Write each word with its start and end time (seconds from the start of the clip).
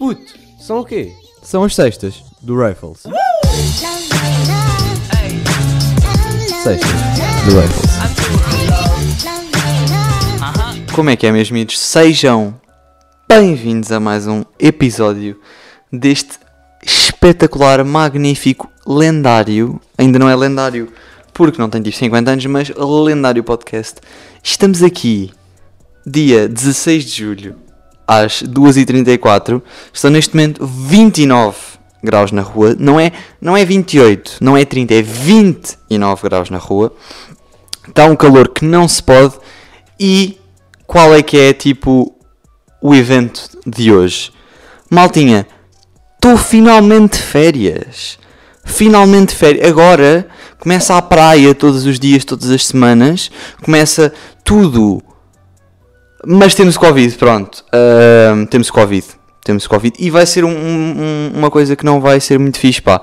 Puto, 0.00 0.32
são 0.58 0.80
o 0.80 0.84
quê? 0.86 1.12
São 1.42 1.62
as 1.62 1.74
sextas 1.74 2.24
do 2.40 2.58
Rifles. 2.58 3.02
Sextas 6.62 6.90
do 7.44 7.60
Rifles. 7.60 7.90
Como 10.94 11.10
é 11.10 11.16
que 11.16 11.26
é, 11.26 11.32
meus 11.32 11.50
amigos? 11.50 11.78
Sejam 11.78 12.58
bem-vindos 13.28 13.92
a 13.92 14.00
mais 14.00 14.26
um 14.26 14.42
episódio 14.58 15.38
deste 15.92 16.38
espetacular, 16.82 17.84
magnífico, 17.84 18.70
lendário. 18.86 19.78
Ainda 19.98 20.18
não 20.18 20.30
é 20.30 20.34
lendário 20.34 20.90
porque 21.34 21.60
não 21.60 21.68
tem 21.68 21.82
tipo 21.82 21.98
50 21.98 22.30
anos, 22.30 22.46
mas 22.46 22.72
lendário 23.04 23.44
podcast. 23.44 23.96
Estamos 24.42 24.82
aqui, 24.82 25.30
dia 26.06 26.48
16 26.48 27.04
de 27.04 27.10
julho, 27.10 27.56
às 28.10 28.42
2h34. 28.42 29.62
Estão 29.92 30.10
neste 30.10 30.34
momento 30.34 30.66
29 30.66 31.56
graus 32.02 32.32
na 32.32 32.42
rua. 32.42 32.74
Não 32.76 32.98
é, 32.98 33.12
não 33.40 33.56
é 33.56 33.64
28, 33.64 34.38
não 34.40 34.56
é 34.56 34.64
30, 34.64 34.94
é 34.94 35.02
29 35.02 36.22
graus 36.28 36.50
na 36.50 36.58
rua. 36.58 36.92
Está 37.86 38.06
um 38.06 38.16
calor 38.16 38.48
que 38.48 38.64
não 38.64 38.88
se 38.88 39.00
pode. 39.00 39.34
E 39.98 40.40
qual 40.88 41.14
é 41.14 41.22
que 41.22 41.38
é 41.38 41.52
tipo 41.52 42.12
o 42.82 42.92
evento 42.96 43.48
de 43.64 43.92
hoje? 43.92 44.32
Maltinha, 44.90 45.46
estou 46.16 46.36
finalmente 46.36 47.16
de 47.16 47.22
férias. 47.22 48.18
Finalmente 48.64 49.28
de 49.28 49.36
férias. 49.36 49.68
Agora 49.68 50.26
começa 50.58 50.96
a 50.96 51.02
praia 51.02 51.54
todos 51.54 51.86
os 51.86 52.00
dias, 52.00 52.24
todas 52.24 52.50
as 52.50 52.66
semanas. 52.66 53.30
Começa 53.62 54.12
tudo. 54.42 55.00
Mas 56.26 56.54
temos 56.54 56.76
Covid, 56.76 57.16
pronto. 57.16 57.64
Ahm, 57.72 58.44
temos 58.46 58.70
Covid. 58.70 59.06
Temos 59.42 59.66
Covid. 59.66 59.96
E 59.98 60.10
vai 60.10 60.26
ser 60.26 60.44
um- 60.44 60.50
um- 60.50 61.32
uma 61.34 61.50
coisa 61.50 61.74
que 61.74 61.84
não 61.84 62.00
vai 62.00 62.20
ser 62.20 62.38
muito 62.38 62.58
fixe, 62.58 62.82
pá. 62.82 63.00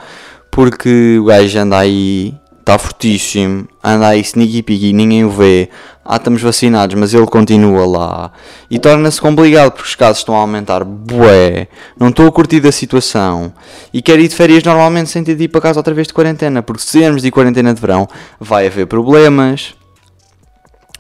Porque 0.51 1.17
o 1.19 1.25
gajo 1.25 1.57
anda 1.59 1.77
aí. 1.79 2.33
Está 2.59 2.77
fortíssimo. 2.77 3.65
Anda 3.81 4.09
aí 4.09 4.19
sneaky 4.19 4.61
piggy, 4.61 4.91
ninguém 4.91 5.23
o 5.23 5.29
vê. 5.29 5.69
Ah, 6.03 6.17
estamos 6.17 6.41
vacinados, 6.41 6.95
mas 6.95 7.13
ele 7.13 7.25
continua 7.25 7.85
lá. 7.87 8.31
E 8.69 8.77
torna-se 8.77 9.21
complicado 9.21 9.71
porque 9.71 9.87
os 9.87 9.95
casos 9.95 10.17
estão 10.19 10.35
a 10.35 10.39
aumentar. 10.39 10.83
Bué. 10.83 11.69
Não 11.97 12.09
estou 12.09 12.27
a 12.27 12.31
curtir 12.31 12.59
da 12.59 12.71
situação. 12.71 13.53
E 13.93 14.01
quero 14.01 14.21
ir 14.21 14.27
de 14.27 14.35
férias 14.35 14.63
normalmente 14.63 15.09
sem 15.09 15.23
ter 15.23 15.35
de 15.35 15.45
ir 15.45 15.47
para 15.47 15.61
casa 15.61 15.79
outra 15.79 15.93
vez 15.93 16.07
de 16.07 16.13
quarentena. 16.13 16.61
Porque 16.61 16.81
se 16.83 16.99
irmos 16.99 17.21
de 17.21 17.31
quarentena 17.31 17.73
de 17.73 17.79
verão, 17.79 18.05
vai 18.39 18.67
haver 18.67 18.85
problemas 18.85 19.73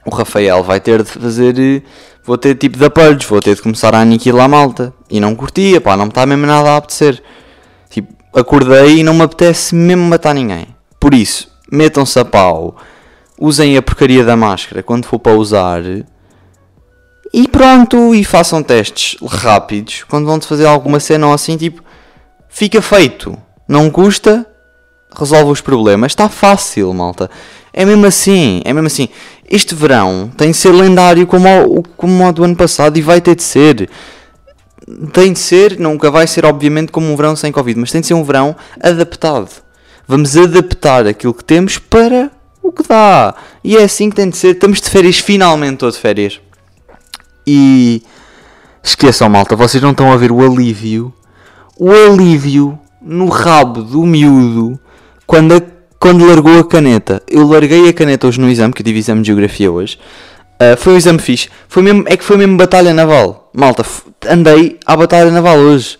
o 0.07 0.15
Rafael 0.15 0.63
vai 0.63 0.79
ter 0.79 1.03
de 1.03 1.09
fazer. 1.11 1.59
eh, 1.59 1.81
Vou 2.23 2.37
ter 2.37 2.55
tipo 2.55 2.77
de 2.77 2.83
apelhos, 2.83 3.23
vou 3.25 3.39
ter 3.39 3.55
de 3.55 3.61
começar 3.61 3.95
a 3.95 4.01
aniquilar 4.01 4.45
a 4.45 4.47
malta. 4.49 4.93
E 5.09 5.17
não 5.17 5.33
curtia, 5.33 5.79
pá, 5.79 5.95
não 5.95 6.05
me 6.05 6.09
está 6.11 6.25
mesmo 6.25 6.45
nada 6.45 6.71
a 6.71 6.75
apetecer. 6.77 7.23
Tipo, 7.89 8.13
acordei 8.37 8.97
e 8.97 9.03
não 9.03 9.13
me 9.13 9.21
apetece 9.23 9.73
mesmo 9.73 10.03
matar 10.03 10.35
ninguém. 10.35 10.67
Por 10.99 11.13
isso, 11.13 11.49
metam-se 11.71 12.19
a 12.19 12.25
pau, 12.25 12.75
usem 13.39 13.77
a 13.77 13.81
porcaria 13.81 14.25
da 14.25 14.35
máscara 14.35 14.83
quando 14.83 15.05
for 15.05 15.19
para 15.19 15.37
usar. 15.37 15.81
E 17.33 17.47
pronto, 17.47 18.13
e 18.13 18.25
façam 18.25 18.61
testes 18.61 19.17
rápidos. 19.25 20.03
Quando 20.03 20.25
vão 20.25 20.41
fazer 20.41 20.65
alguma 20.65 20.99
cena 20.99 21.27
ou 21.27 21.33
assim, 21.33 21.55
tipo, 21.55 21.81
fica 22.49 22.81
feito. 22.81 23.37
Não 23.69 23.89
custa, 23.89 24.45
resolve 25.17 25.51
os 25.51 25.61
problemas. 25.61 26.11
Está 26.11 26.27
fácil, 26.27 26.93
malta. 26.93 27.29
É 27.71 27.85
mesmo 27.85 28.05
assim, 28.05 28.61
é 28.65 28.73
mesmo 28.73 28.87
assim. 28.87 29.07
Este 29.49 29.73
verão 29.73 30.29
tem 30.35 30.51
de 30.51 30.57
ser 30.57 30.71
lendário 30.71 31.25
como 31.25 31.47
o, 31.79 31.83
como 31.95 32.31
do 32.33 32.43
ano 32.43 32.55
passado 32.55 32.97
e 32.97 33.01
vai 33.01 33.21
ter 33.21 33.35
de 33.35 33.43
ser. 33.43 33.89
Tem 35.13 35.33
de 35.33 35.39
ser, 35.39 35.79
nunca 35.79 36.11
vai 36.11 36.27
ser 36.27 36.45
obviamente 36.45 36.91
como 36.91 37.11
um 37.11 37.15
verão 37.15 37.35
sem 37.35 37.51
Covid, 37.51 37.79
mas 37.79 37.91
tem 37.91 38.01
de 38.01 38.07
ser 38.07 38.13
um 38.13 38.23
verão 38.23 38.55
adaptado. 38.81 39.49
Vamos 40.07 40.35
adaptar 40.37 41.05
aquilo 41.07 41.33
que 41.33 41.43
temos 41.43 41.77
para 41.77 42.31
o 42.61 42.71
que 42.71 42.83
dá. 42.87 43.35
E 43.63 43.75
é 43.77 43.83
assim 43.83 44.09
que 44.09 44.15
tem 44.15 44.29
de 44.29 44.37
ser. 44.37 44.51
Estamos 44.55 44.79
de 44.81 44.89
férias, 44.89 45.19
finalmente 45.19 45.73
estou 45.75 45.91
de 45.91 45.97
férias. 45.97 46.39
E 47.45 48.01
esqueçam, 48.83 49.29
malta, 49.29 49.55
vocês 49.55 49.81
não 49.81 49.91
estão 49.91 50.11
a 50.11 50.17
ver 50.17 50.31
o 50.31 50.41
alívio. 50.41 51.13
O 51.77 51.89
alívio 51.91 52.77
no 53.01 53.27
rabo 53.29 53.81
do 53.83 54.05
miúdo 54.05 54.79
quando, 55.25 55.53
a- 55.55 55.61
quando 55.99 56.25
largou 56.25 56.59
a 56.59 56.65
caneta. 56.65 57.21
Eu 57.27 57.47
larguei 57.47 57.89
a 57.89 57.93
caneta 57.93 58.27
hoje 58.27 58.39
no 58.39 58.49
exame, 58.49 58.73
que 58.73 58.81
eu 58.81 58.85
tive 58.85 58.99
exame 58.99 59.21
de 59.21 59.27
geografia 59.27 59.71
hoje. 59.71 59.97
Ah, 60.59 60.75
foi 60.75 60.93
um 60.93 60.97
exame 60.97 61.19
fixe. 61.19 61.49
Foi 61.67 61.83
mesmo, 61.83 62.03
é 62.07 62.17
que 62.17 62.23
foi 62.23 62.37
mesmo 62.37 62.57
batalha 62.57 62.93
naval. 62.93 63.49
Malta, 63.53 63.85
andei 64.27 64.77
à 64.85 64.95
batalha 64.95 65.31
naval 65.31 65.57
hoje. 65.57 65.97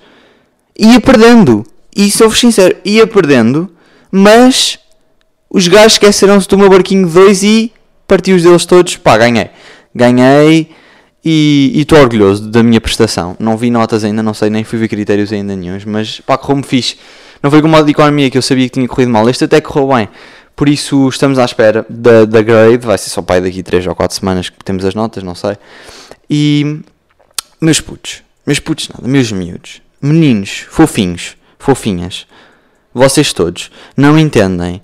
Ia 0.78 1.00
perdendo. 1.00 1.66
E 1.96 2.12
sou-vos 2.12 2.40
sincero, 2.40 2.75
ia 2.84 3.07
perdendo. 3.07 3.69
Mas 4.12 4.80
os 5.50 5.68
gajos 5.68 5.94
esqueceram-se 5.94 6.47
do 6.47 6.57
meu 6.57 6.69
barquinho 6.69 7.07
2 7.07 7.44
e 7.44 7.74
parti 8.07 8.31
os 8.31 8.44
deles 8.44 8.66
todos. 8.66 8.97
Pá, 8.97 9.18
ganhei. 9.18 9.50
Ganhei 9.94 10.69
e 11.24 11.81
estou 11.81 12.00
orgulhoso 12.00 12.50
da 12.50 12.63
minha 12.63 12.80
prestação. 12.80 13.36
Não 13.40 13.57
vi 13.57 13.69
notas 13.69 14.03
ainda, 14.03 14.24
não 14.24 14.34
sei, 14.34 14.50
nem 14.50 14.63
fui 14.63 14.80
ver 14.80 14.88
critérios 14.88 15.31
ainda 15.34 15.56
nenhums, 15.56 15.84
mas 15.84 16.22
pá, 16.22 16.38
correu-me 16.38 16.63
fixe. 16.63 16.97
Não 17.42 17.52
foi 17.52 17.62
como 17.62 17.75
a 17.75 17.81
de 17.81 17.92
economia 17.92 18.30
que 18.30 18.38
eu 18.38 18.42
sabia 18.42 18.66
que 18.66 18.74
tinha 18.74 18.88
corrido 18.88 19.12
mal. 19.12 19.30
Este 19.30 19.44
até 19.44 19.62
correu 19.62 19.90
bem. 19.96 20.09
Por 20.56 20.68
isso 20.68 21.08
estamos 21.09 21.38
à 21.38 21.46
espera 21.46 21.86
da, 21.90 22.25
da 22.25 22.42
grade. 22.42 22.86
Vai 22.86 22.98
ser 22.98 23.09
só 23.09 23.22
pai 23.22 23.42
daqui 23.42 23.62
3 23.62 23.86
ou 23.88 23.96
4 23.96 24.18
semanas 24.18 24.50
que 24.50 24.64
temos 24.64 24.84
as 24.84 24.96
notas, 24.96 25.24
não 25.24 25.36
sei. 25.36 25.56
E 26.30 26.81
meus 27.62 27.80
putos, 27.80 28.24
meus 28.46 28.59
putos 28.59 28.90
nada, 28.90 29.08
meus 29.08 29.31
miúdos, 29.31 29.81
meninos, 30.02 30.66
fofinhos, 30.70 31.38
fofinhas, 31.58 32.28
vocês 32.94 33.34
todos 33.34 33.72
não 33.96 34.18
entendem 34.18 34.81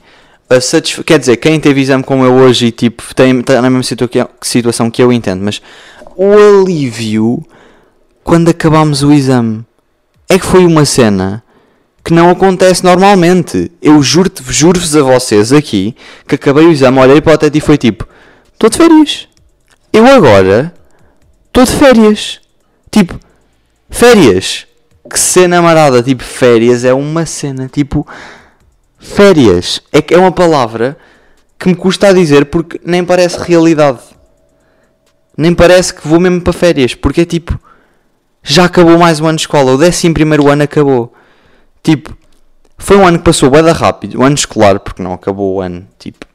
Quer 1.06 1.18
dizer, 1.18 1.38
quem 1.38 1.60
teve 1.60 1.82
exame 1.82 2.04
como 2.04 2.24
eu 2.24 2.34
hoje 2.34 2.68
e 2.68 2.72
tipo 2.72 3.16
tem, 3.16 3.40
está 3.40 3.60
na 3.60 3.70
mesma 3.72 3.82
situa- 3.82 4.30
situação 4.42 4.92
que 4.92 5.02
eu 5.02 5.12
entendo, 5.12 5.44
mas 5.44 5.60
o 6.16 6.32
alívio 6.32 7.44
quando 8.24 8.50
acabámos 8.50 9.02
o 9.02 9.12
exame 9.12 9.66
é 10.30 10.38
que 10.38 10.46
foi 10.46 10.66
uma 10.66 10.86
cena 10.86 11.44
que 12.04 12.14
não 12.14 12.30
acontece 12.30 12.84
normalmente. 12.84 13.72
Eu 13.82 14.02
juro-te- 14.02 14.44
juro-vos 14.52 14.96
a 14.96 15.02
vocês 15.04 15.52
aqui 15.54 15.96
que 16.28 16.36
acabei 16.36 16.66
o 16.66 16.72
exame, 16.72 17.00
olhei 17.00 17.22
para 17.22 17.34
o 17.34 17.38
teto 17.38 17.56
e 17.58 17.62
foi 17.62 17.78
tipo: 17.78 18.08
estou 18.54 18.70
de 18.70 18.78
férias. 18.78 19.28
Eu 19.92 20.06
agora 20.08 20.74
estou 21.48 21.64
de 21.64 21.72
férias. 21.72 22.42
Tipo, 22.92 23.20
férias. 23.90 24.66
Que 25.10 25.20
cena 25.20 25.62
marada. 25.62 26.02
Tipo, 26.02 26.24
férias 26.24 26.84
é 26.84 26.94
uma 26.94 27.26
cena. 27.26 27.70
Tipo, 27.72 28.08
férias. 29.00 29.82
É 29.92 30.02
que 30.02 30.14
é 30.14 30.18
uma 30.18 30.32
palavra 30.32 30.98
que 31.60 31.68
me 31.70 31.76
custa 31.76 32.08
a 32.08 32.14
dizer 32.14 32.46
porque 32.46 32.80
nem 32.84 33.04
parece 33.04 33.38
realidade. 33.40 34.00
Nem 35.38 35.54
parece 35.54 35.94
que 35.94 36.08
vou 36.08 36.20
mesmo 36.20 36.42
para 36.42 36.54
férias. 36.54 36.94
Porque 36.96 37.22
é 37.22 37.26
tipo, 37.26 37.60
já 38.42 38.66
acabou 38.66 38.98
mais 38.98 39.20
um 39.20 39.28
ano 39.28 39.38
de 39.38 39.44
escola. 39.44 39.72
O 39.72 39.76
11 39.76 40.14
ano 40.52 40.64
acabou. 40.64 41.14
Tipo, 41.84 42.18
foi 42.78 42.98
um 42.98 43.06
ano 43.06 43.20
que 43.20 43.26
passou 43.26 43.50
bem 43.50 43.62
rápido. 43.72 44.20
O 44.20 44.24
ano 44.24 44.36
escolar, 44.36 44.80
porque 44.80 45.04
não 45.04 45.14
acabou 45.14 45.56
o 45.56 45.62
ano 45.62 45.86
tipo 46.00 46.26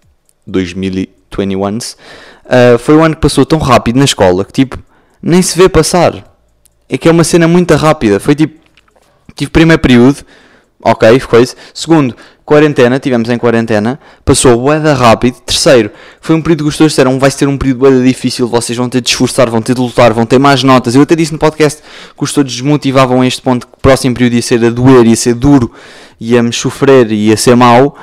2021. 0.46 1.66
Uh, 1.68 2.78
foi 2.78 2.96
um 2.96 3.02
ano 3.02 3.14
que 3.14 3.20
passou 3.22 3.44
tão 3.44 3.58
rápido 3.58 3.96
na 3.96 4.04
escola 4.04 4.44
que 4.44 4.52
tipo, 4.52 4.78
nem 5.22 5.40
se 5.40 5.56
vê 5.56 5.68
passar. 5.68 6.24
É 6.88 6.96
que 6.96 7.08
é 7.08 7.10
uma 7.10 7.24
cena 7.24 7.48
muito 7.48 7.74
rápida. 7.74 8.20
Foi 8.20 8.34
tipo, 8.34 8.60
tive 9.34 9.50
primeiro 9.50 9.80
período, 9.80 10.24
ok, 10.82 11.20
coisa. 11.20 11.54
Segundo, 11.72 12.14
quarentena, 12.48 12.98
tivemos 12.98 13.28
em 13.28 13.36
quarentena, 13.36 14.00
passou 14.24 14.58
bué 14.58 14.80
da 14.80 14.94
rápido. 14.94 15.36
Terceiro, 15.44 15.90
foi 16.18 16.34
um 16.34 16.40
período 16.40 16.64
gostoso, 16.64 16.88
disseram, 16.88 17.18
vai 17.18 17.30
ser 17.30 17.46
um 17.46 17.58
período 17.58 17.80
bué 17.80 17.90
da 17.90 18.02
difícil, 18.02 18.48
vocês 18.48 18.74
vão 18.74 18.88
ter 18.88 19.02
de 19.02 19.10
esforçar, 19.10 19.50
vão 19.50 19.60
ter 19.60 19.74
de 19.74 19.80
lutar, 19.82 20.14
vão 20.14 20.24
ter 20.24 20.38
mais 20.38 20.62
notas. 20.62 20.94
Eu 20.94 21.02
até 21.02 21.14
disse 21.14 21.30
no 21.30 21.38
podcast 21.38 21.82
que 22.16 22.24
os 22.24 22.32
todos 22.32 22.50
desmotivavam 22.50 23.20
a 23.20 23.26
este 23.26 23.42
ponto 23.42 23.66
que 23.66 23.74
o 23.74 23.80
próximo 23.82 24.14
período 24.14 24.32
ia 24.32 24.40
ser 24.40 24.64
a 24.64 24.70
doer, 24.70 25.06
ia 25.06 25.14
ser 25.14 25.34
duro, 25.34 25.70
ia-me 26.18 26.50
sofrer, 26.50 27.12
ia 27.12 27.36
ser 27.36 27.54
mau. 27.54 27.98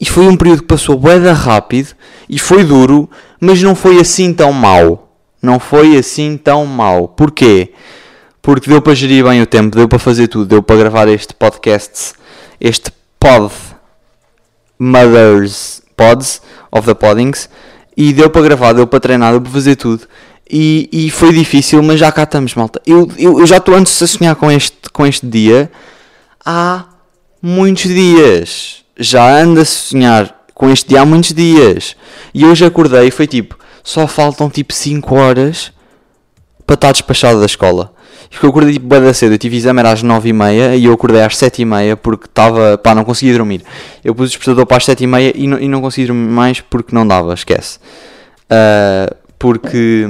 E 0.00 0.06
foi 0.06 0.26
um 0.26 0.34
período 0.34 0.62
que 0.62 0.68
passou 0.68 0.96
bué 0.96 1.20
da 1.20 1.34
rápido 1.34 1.88
e 2.30 2.38
foi 2.38 2.64
duro, 2.64 3.10
mas 3.38 3.62
não 3.62 3.74
foi 3.74 4.00
assim 4.00 4.32
tão 4.32 4.50
mau. 4.50 5.14
Não 5.42 5.60
foi 5.60 5.98
assim 5.98 6.38
tão 6.38 6.64
mau. 6.64 7.06
Porquê? 7.06 7.74
Porque 8.40 8.70
deu 8.70 8.80
para 8.80 8.94
gerir 8.94 9.22
bem 9.24 9.42
o 9.42 9.46
tempo, 9.46 9.76
deu 9.76 9.86
para 9.86 9.98
fazer 9.98 10.28
tudo, 10.28 10.46
deu 10.46 10.62
para 10.62 10.76
gravar 10.76 11.06
este 11.06 11.34
podcast, 11.34 12.14
este 12.58 12.90
pod, 13.22 13.52
Mothers 14.78 15.80
Pods 15.96 16.42
of 16.72 16.86
the 16.86 16.94
Poddings, 16.94 17.48
e 17.96 18.12
deu 18.12 18.28
para 18.28 18.42
gravar, 18.42 18.72
deu 18.72 18.86
para 18.86 18.98
treinar, 18.98 19.30
deu 19.30 19.40
para 19.40 19.52
fazer 19.52 19.76
tudo. 19.76 20.08
E, 20.50 20.88
e 20.92 21.10
foi 21.10 21.32
difícil, 21.32 21.82
mas 21.82 22.00
já 22.00 22.10
cá 22.10 22.24
estamos, 22.24 22.54
malta. 22.54 22.82
Eu, 22.84 23.08
eu, 23.16 23.38
eu 23.40 23.46
já 23.46 23.58
estou 23.58 23.74
antes 23.74 24.02
a 24.02 24.06
sonhar 24.06 24.34
com 24.34 24.50
este, 24.50 24.76
com 24.92 25.06
este 25.06 25.26
dia 25.26 25.70
há 26.44 26.84
muitos 27.40 27.84
dias. 27.84 28.84
Já 28.98 29.40
ando 29.40 29.60
a 29.60 29.64
sonhar 29.64 30.44
com 30.52 30.68
este 30.70 30.88
dia 30.88 31.00
há 31.00 31.06
muitos 31.06 31.32
dias. 31.32 31.96
E 32.34 32.44
hoje 32.44 32.64
acordei 32.64 33.06
e 33.06 33.10
foi 33.10 33.26
tipo, 33.26 33.56
só 33.84 34.06
faltam 34.06 34.50
tipo 34.50 34.72
5 34.72 35.14
horas 35.14 35.72
para 36.66 36.74
estar 36.74 36.92
despachado 36.92 37.40
da 37.40 37.46
escola. 37.46 37.94
Porque 38.32 38.46
eu 38.46 38.50
acordei 38.50 38.72
tipo, 38.72 38.86
da 38.88 39.12
cedo, 39.12 39.34
eu 39.34 39.38
tive 39.38 39.58
exame 39.58 39.80
era 39.80 39.92
às 39.92 40.02
9h30 40.02 40.78
e 40.78 40.86
eu 40.86 40.94
acordei 40.94 41.20
às 41.22 41.36
7h30 41.36 41.96
porque 41.96 42.24
estava, 42.24 42.78
pá, 42.78 42.94
não 42.94 43.04
conseguia 43.04 43.34
dormir. 43.34 43.62
Eu 44.02 44.14
pus 44.14 44.28
o 44.28 44.28
despertador 44.30 44.64
para 44.64 44.78
as 44.78 44.86
7h30 44.86 45.32
e 45.34 45.46
não, 45.46 45.60
e 45.60 45.68
não 45.68 45.82
consegui 45.82 46.06
dormir 46.06 46.30
mais 46.30 46.60
porque 46.60 46.94
não 46.94 47.06
dava, 47.06 47.34
esquece. 47.34 47.78
Ah, 48.48 49.14
porque, 49.38 50.06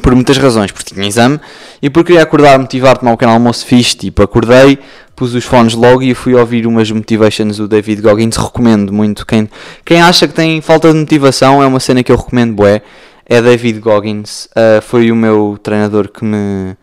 por 0.00 0.14
muitas 0.14 0.38
razões, 0.38 0.70
porque 0.70 0.94
tinha 0.94 1.08
exame 1.08 1.40
e 1.82 1.90
porque 1.90 2.12
queria 2.12 2.22
acordar, 2.22 2.56
motivar, 2.56 2.96
tomar 2.96 3.10
um 3.10 3.16
pequeno 3.16 3.32
almoço 3.32 3.66
fixe, 3.66 3.96
tipo, 3.96 4.22
acordei, 4.22 4.78
pus 5.16 5.34
os 5.34 5.44
fones 5.44 5.74
logo 5.74 6.02
e 6.02 6.14
fui 6.14 6.34
ouvir 6.34 6.68
umas 6.68 6.88
motivations 6.88 7.56
do 7.56 7.66
David 7.66 8.00
Goggins, 8.00 8.36
recomendo 8.36 8.92
muito. 8.92 9.26
Quem, 9.26 9.50
quem 9.84 10.00
acha 10.00 10.28
que 10.28 10.34
tem 10.34 10.60
falta 10.60 10.92
de 10.92 10.98
motivação 11.00 11.60
é 11.60 11.66
uma 11.66 11.80
cena 11.80 12.00
que 12.04 12.12
eu 12.12 12.16
recomendo, 12.16 12.54
bué, 12.54 12.80
é 13.26 13.42
David 13.42 13.80
Goggins, 13.80 14.48
Ah, 14.54 14.80
foi 14.80 15.10
o 15.10 15.16
meu 15.16 15.58
treinador 15.60 16.08
que 16.08 16.24
me 16.24 16.76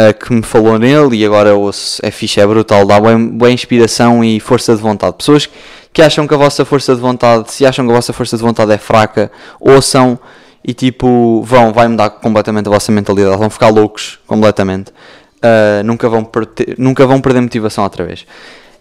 uh, 0.00 0.14
que 0.14 0.32
me 0.32 0.42
falou 0.42 0.78
nele 0.78 1.16
e 1.16 1.24
agora 1.24 1.54
ouço, 1.54 2.00
é 2.02 2.08
é 2.08 2.46
brutal, 2.46 2.86
dá 2.86 2.98
boa, 2.98 3.18
boa 3.18 3.50
inspiração 3.50 4.24
e 4.24 4.40
força 4.40 4.74
de 4.74 4.80
vontade. 4.80 5.16
Pessoas 5.16 5.48
que 5.92 6.00
acham 6.00 6.26
que 6.26 6.34
a 6.34 6.36
vossa 6.36 6.64
força 6.64 6.94
de 6.94 7.00
vontade, 7.00 7.52
se 7.52 7.66
acham 7.66 7.84
que 7.84 7.92
a 7.92 7.94
vossa 7.94 8.12
força 8.12 8.36
de 8.36 8.42
vontade 8.42 8.72
é 8.72 8.78
fraca, 8.78 9.30
ouçam 9.58 10.18
e 10.64 10.72
tipo, 10.72 11.42
vão, 11.42 11.72
vai 11.72 11.88
mudar 11.88 12.10
completamente 12.10 12.68
a 12.68 12.70
vossa 12.70 12.92
mentalidade, 12.92 13.36
vão 13.36 13.50
ficar 13.50 13.68
loucos 13.68 14.18
completamente. 14.26 14.90
Uh, 15.38 15.82
nunca, 15.84 16.08
vão 16.08 16.22
perder, 16.22 16.74
nunca 16.78 17.06
vão 17.06 17.20
perder 17.20 17.40
motivação 17.40 17.82
outra 17.82 18.04
vez. 18.04 18.26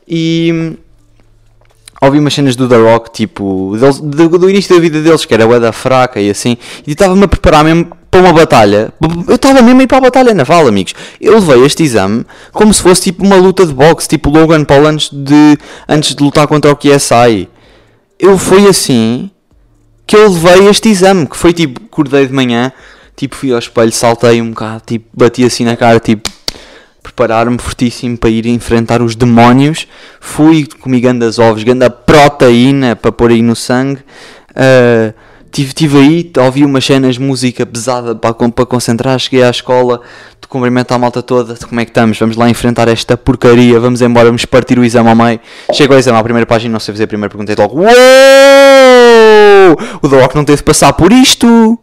E 0.08 0.78
ouvi 2.02 2.20
umas 2.20 2.34
cenas 2.34 2.56
do 2.56 2.68
The 2.68 2.76
Rock, 2.76 3.12
tipo, 3.12 3.76
do, 4.02 4.38
do 4.38 4.50
início 4.50 4.76
da 4.76 4.82
vida 4.82 5.02
deles, 5.02 5.26
que 5.26 5.34
era 5.34 5.60
da 5.60 5.72
fraca 5.72 6.20
e 6.20 6.30
assim, 6.30 6.58
e 6.86 6.92
estava-me 6.92 7.24
a 7.24 7.28
preparar 7.28 7.64
mesmo 7.64 7.92
para 8.10 8.22
uma 8.22 8.34
batalha. 8.34 8.92
Eu 9.28 9.36
estava 9.36 9.62
mesmo 9.62 9.80
a 9.80 9.84
ir 9.84 9.88
para 9.88 9.98
a 9.98 10.02
batalha 10.02 10.34
naval, 10.34 10.68
amigos. 10.68 10.94
Eu 11.20 11.40
levei 11.40 11.66
este 11.66 11.84
exame 11.84 12.26
como 12.52 12.74
se 12.74 12.82
fosse 12.82 13.04
tipo 13.04 13.24
uma 13.24 13.36
luta 13.36 13.66
de 13.66 13.74
boxe, 13.74 14.08
tipo 14.08 14.30
Logan 14.30 14.64
Paul 14.64 14.88
antes 14.88 15.10
de, 15.12 15.58
antes 15.88 16.16
de 16.16 16.24
lutar 16.24 16.48
contra 16.48 16.72
o 16.72 16.76
QSI. 16.76 17.48
Eu 18.18 18.38
fui 18.38 18.68
assim 18.68 19.30
que 20.06 20.16
eu 20.16 20.30
levei 20.30 20.68
este 20.68 20.90
exame, 20.90 21.28
que 21.28 21.38
foi 21.38 21.54
tipo, 21.54 21.82
acordei 21.86 22.26
de 22.26 22.34
manhã, 22.34 22.72
tipo, 23.16 23.36
fui 23.36 23.52
ao 23.52 23.60
espelho, 23.60 23.92
saltei 23.92 24.42
um 24.42 24.50
bocado, 24.50 24.82
tipo, 24.86 25.06
bati 25.14 25.44
assim 25.44 25.64
na 25.64 25.78
cara, 25.78 26.00
tipo, 26.00 26.28
preparar-me 27.04 27.60
fortíssimo 27.60 28.18
para 28.18 28.30
ir 28.30 28.48
enfrentar 28.48 29.02
os 29.02 29.16
demónios. 29.16 29.88
Fui, 30.20 30.68
comi 30.80 31.00
gandas 31.00 31.38
ovos, 31.38 31.64
ganda 31.64 31.90
proteína 31.90 32.96
para 32.96 33.12
pôr 33.12 33.30
aí 33.30 33.42
no 33.42 33.56
sangue. 33.56 34.00
Ah, 34.56 35.14
tive, 35.52 35.74
tive 35.74 35.98
aí, 35.98 36.32
ouvi 36.44 36.64
umas 36.66 36.86
cenas, 36.86 37.18
música 37.18 37.66
pesada 37.66 38.16
para, 38.16 38.34
para 38.34 38.66
concentrar. 38.66 39.18
Cheguei 39.20 39.44
à 39.44 39.50
escola, 39.50 40.02
de 40.40 40.48
cumprimentar 40.48 40.96
a 40.96 41.00
malta 41.00 41.22
toda. 41.22 41.56
Como 41.56 41.80
é 41.80 41.86
que 41.86 41.92
estamos? 41.92 42.18
Vamos 42.18 42.36
lá 42.36 42.50
enfrentar 42.50 42.88
esta 42.88 43.18
porcaria. 43.18 43.80
Vamos 43.80 44.02
embora, 44.02 44.28
vamos 44.28 44.46
partir 44.46 44.78
o 44.80 44.86
exame 44.86 45.10
ao 45.10 45.16
meio. 45.16 45.40
Chego 45.74 45.94
ao 45.94 46.00
exame 46.00 46.18
à 46.18 46.24
primeira 46.24 46.46
página, 46.46 46.72
não 46.72 46.80
sei 46.80 46.94
fazer 46.94 47.06
a 47.06 47.08
primeira 47.08 47.30
pergunta. 47.30 47.52
E 47.52 47.56
logo, 47.56 47.80
uou! 47.80 47.90
O 50.02 50.10
The 50.10 50.22
Rock 50.22 50.36
não 50.36 50.46
teve 50.46 50.58
de 50.58 50.64
passar 50.64 50.94
por 50.94 51.12
isto 51.12 51.80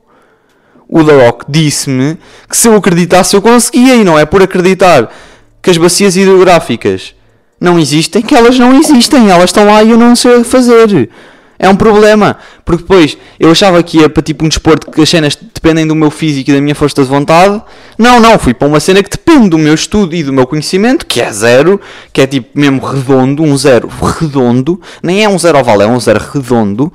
o 0.89 1.03
The 1.03 1.27
Rock 1.27 1.45
disse-me 1.49 2.17
que 2.49 2.57
se 2.57 2.69
eu 2.69 2.77
acreditasse 2.77 3.35
eu 3.35 3.43
conseguia 3.43 3.97
e 3.97 4.05
não 4.05 4.19
é 4.19 4.25
por 4.25 4.43
acreditar 4.43 5.13
que 5.61 5.71
as 5.71 5.77
bacias 5.77 6.17
hidrográficas 6.17 7.15
não 7.61 7.79
existem 7.79 8.23
que 8.23 8.35
elas 8.35 8.59
não 8.59 8.79
existem, 8.79 9.31
elas 9.31 9.51
estão 9.51 9.67
lá 9.67 9.83
e 9.83 9.91
eu 9.91 9.99
não 9.99 10.15
sei 10.15 10.45
fazer. 10.45 11.11
É 11.59 11.69
um 11.69 11.77
problema, 11.77 12.37
porque 12.65 12.83
depois 12.83 13.17
eu 13.41 13.51
achava 13.51 13.83
que 13.83 13.99
ia 13.99 14.09
para 14.09 14.23
tipo 14.23 14.45
um 14.45 14.49
desporto 14.49 14.91
que 14.91 15.01
as 15.01 15.09
cenas 15.09 15.37
dependem 15.37 15.87
do 15.87 15.95
meu 15.95 16.11
físico 16.11 16.51
e 16.51 16.55
da 16.55 16.61
minha 16.61 16.75
força 16.75 17.03
de 17.03 17.09
vontade. 17.09 17.63
Não, 17.97 18.21
não, 18.21 18.39
fui 18.39 18.53
para 18.53 18.69
uma 18.69 18.79
cena 18.79 19.03
que 19.03 19.11
depende 19.11 19.51
do 19.51 19.59
meu 19.59 19.75
estudo 19.75 20.15
e 20.15 20.23
do 20.23 20.33
meu 20.33 20.47
conhecimento, 20.47 21.07
que 21.07 21.21
é 21.21 21.33
zero, 21.33 21.81
que 22.13 22.21
é 22.21 22.27
tipo 22.27 22.59
mesmo 22.59 22.85
redondo, 22.85 23.43
um 23.43 23.57
zero 23.57 23.89
redondo, 23.89 24.81
nem 25.03 25.25
é 25.25 25.29
um 25.29 25.39
zero 25.39 25.59
oval, 25.59 25.81
é 25.81 25.87
um 25.87 25.99
zero 25.99 26.23
redondo. 26.33 26.93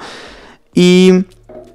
E, 0.75 1.23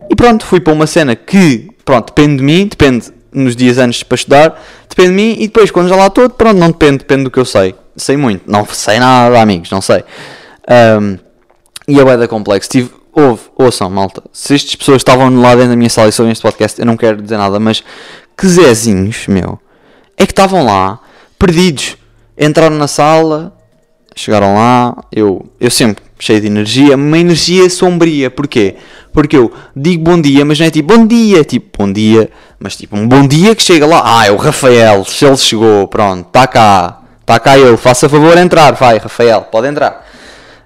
e 0.09 0.15
pronto, 0.15 0.47
fui 0.47 0.61
para 0.61 0.73
uma 0.73 0.87
cena 0.87 1.17
que, 1.17 1.69
pronto, 1.85 2.15
depende 2.15 2.37
de 2.37 2.43
mim, 2.45 2.67
depende 2.69 3.07
nos 3.33 3.57
dias 3.57 3.79
antes 3.79 4.03
para 4.03 4.15
estudar, 4.15 4.63
depende 4.89 5.11
de 5.11 5.15
mim 5.15 5.37
e 5.39 5.47
depois 5.47 5.71
quando 5.71 5.89
já 5.89 5.97
lá 5.97 6.07
estou, 6.07 6.31
pronto, 6.31 6.57
não 6.57 6.69
depende, 6.69 6.99
depende 6.99 7.25
do 7.25 7.31
que 7.31 7.39
eu 7.39 7.45
sei. 7.45 7.75
Sei 7.97 8.17
muito, 8.17 8.51
não 8.51 8.65
sei 8.67 8.99
nada, 9.01 9.41
amigos, 9.41 9.71
não 9.71 9.81
sei. 9.81 10.05
Ahm, 10.69 11.17
e 11.87 11.99
é 11.99 12.05
bué 12.05 12.17
da 12.17 12.29
complexo. 12.29 12.69
Tive, 12.69 12.91
houve, 13.13 13.43
ouçam, 13.57 13.89
malta, 13.89 14.23
se 14.33 14.55
estas 14.55 14.75
pessoas 14.75 14.99
estavam 14.99 15.41
lá 15.41 15.55
dentro 15.55 15.71
da 15.71 15.77
minha 15.77 15.91
sala 15.91 16.09
e 16.09 16.13
sobre 16.13 16.33
este 16.33 16.43
podcast, 16.43 16.79
eu 16.79 16.87
não 16.87 16.97
quero 16.97 17.23
dizer 17.23 17.37
nada, 17.37 17.59
mas 17.59 17.83
que 18.37 18.47
zezinhos, 18.47 19.27
meu, 19.29 19.59
é 20.17 20.27
que 20.27 20.33
estavam 20.33 20.65
lá, 20.65 20.99
perdidos. 21.39 21.97
Entraram 22.39 22.77
na 22.77 22.87
sala, 22.87 23.57
chegaram 24.15 24.55
lá, 24.55 24.97
eu, 25.11 25.47
eu 25.59 25.71
sempre 25.71 26.05
cheio 26.19 26.41
de 26.41 26.47
energia, 26.47 26.97
uma 26.97 27.19
energia 27.19 27.69
sombria, 27.69 28.31
porquê? 28.31 28.77
Porque 29.13 29.37
eu 29.37 29.53
digo 29.75 30.03
bom 30.03 30.21
dia, 30.21 30.45
mas 30.45 30.59
não 30.59 30.67
é 30.67 30.71
tipo 30.71 30.97
bom 30.97 31.07
dia, 31.07 31.45
tipo 31.45 31.79
bom 31.79 31.93
dia, 31.93 32.31
mas 32.59 32.77
tipo 32.77 32.97
um 32.97 33.07
bom 33.07 33.27
dia 33.27 33.55
que 33.55 33.63
chega 33.63 33.87
lá, 33.87 34.03
ah, 34.05 34.27
é 34.27 34.31
o 34.31 34.37
Rafael, 34.37 35.05
se 35.05 35.25
ele 35.25 35.37
chegou, 35.37 35.87
pronto, 35.89 36.27
está 36.27 36.47
cá, 36.47 37.03
está 37.21 37.39
cá 37.39 37.59
ele, 37.59 37.77
faça 37.77 38.09
favor 38.09 38.37
entrar, 38.39 38.73
vai, 38.73 38.99
Rafael, 38.99 39.43
pode 39.43 39.69
entrar. 39.69 40.07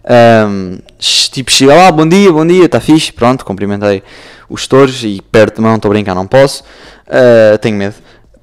Ahm, 0.04 0.78
tipo, 1.00 1.50
chega 1.50 1.74
lá, 1.74 1.90
bom 1.90 2.06
dia, 2.06 2.30
bom 2.32 2.46
dia, 2.46 2.64
está 2.66 2.80
fixe, 2.80 3.12
pronto, 3.12 3.44
cumprimentei 3.44 4.02
os 4.48 4.60
gestores 4.60 5.02
e 5.02 5.20
perto 5.30 5.56
de 5.56 5.62
mão, 5.62 5.76
estou 5.76 5.90
a 5.90 5.94
brincar, 5.94 6.14
não 6.14 6.26
posso, 6.26 6.62
Ah, 7.08 7.58
tenho 7.58 7.76
medo, 7.76 7.94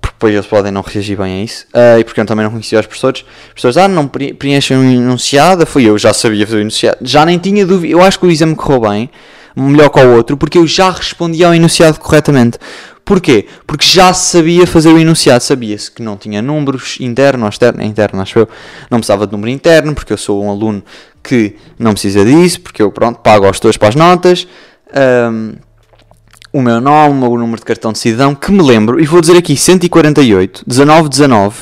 porque 0.01 0.15
depois 0.15 0.33
eles 0.33 0.45
podem 0.45 0.71
não 0.71 0.81
reagir 0.81 1.17
bem 1.17 1.41
a 1.41 1.43
isso, 1.43 1.65
Ah, 1.73 1.99
e 1.99 2.03
porque 2.03 2.19
eu 2.19 2.25
também 2.25 2.43
não 2.43 2.51
conhecia 2.51 2.79
os 2.79 2.85
professores, 2.85 3.21
os 3.21 3.47
professores, 3.53 3.77
ah, 3.77 3.87
não 3.87 4.07
pre- 4.07 4.33
preenchem 4.33 4.75
um 4.77 4.91
enunciado, 4.91 5.65
fui 5.65 5.83
eu, 5.85 5.97
já 5.97 6.13
sabia 6.13 6.45
fazer 6.45 6.57
o 6.57 6.61
enunciado, 6.61 6.97
já 7.01 7.25
nem 7.25 7.37
tinha 7.37 7.65
dúvida, 7.65 7.93
eu 7.93 8.01
acho 8.01 8.19
que 8.19 8.25
o 8.25 8.31
exame 8.31 8.55
correu 8.55 8.81
bem, 8.81 9.09
melhor 9.55 9.89
que 9.89 9.99
o 9.99 10.15
outro, 10.15 10.35
porque 10.37 10.57
eu 10.57 10.67
já 10.67 10.89
respondia 10.91 11.47
ao 11.47 11.53
enunciado 11.55 11.99
corretamente. 11.99 12.57
Porquê? 13.03 13.47
Porque 13.65 13.85
já 13.85 14.13
sabia 14.13 14.67
fazer 14.67 14.89
o 14.89 14.99
enunciado, 14.99 15.41
sabia-se 15.41 15.89
que 15.89 16.01
não 16.03 16.17
tinha 16.17 16.41
números 16.41 16.97
interno 16.99 17.43
ou 17.45 17.49
externo, 17.49 17.81
é 17.81 17.85
interno 17.85 18.21
acho 18.21 18.37
eu, 18.39 18.49
não 18.91 18.99
precisava 18.99 19.25
de 19.25 19.31
número 19.31 19.49
interno, 19.49 19.95
porque 19.95 20.11
eu 20.11 20.17
sou 20.17 20.43
um 20.43 20.49
aluno 20.51 20.83
que 21.27 21.55
não 21.77 21.91
precisa 21.91 22.23
disso, 22.23 22.61
porque 22.61 22.81
eu, 22.81 22.91
pronto, 22.91 23.19
pago 23.19 23.45
aos 23.45 23.59
todos 23.59 23.77
para 23.77 23.89
as 23.89 23.95
notas, 23.95 24.47
ahm, 24.93 25.55
o 26.53 26.61
meu 26.61 26.79
nome, 26.79 27.25
o 27.25 27.37
número 27.37 27.59
de 27.59 27.65
cartão 27.65 27.91
de 27.91 27.99
cidadão, 27.99 28.33
que 28.33 28.51
me 28.51 28.63
lembro, 28.63 28.99
e 28.99 29.05
vou 29.05 29.19
dizer 29.19 29.37
aqui 29.37 29.57
148, 29.57 30.63
19, 30.65 31.09
19, 31.09 31.55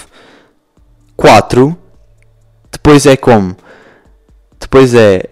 4, 1.17 1.77
depois 2.71 3.05
é 3.05 3.17
como? 3.17 3.57
Depois 4.59 4.93
é 4.93 5.29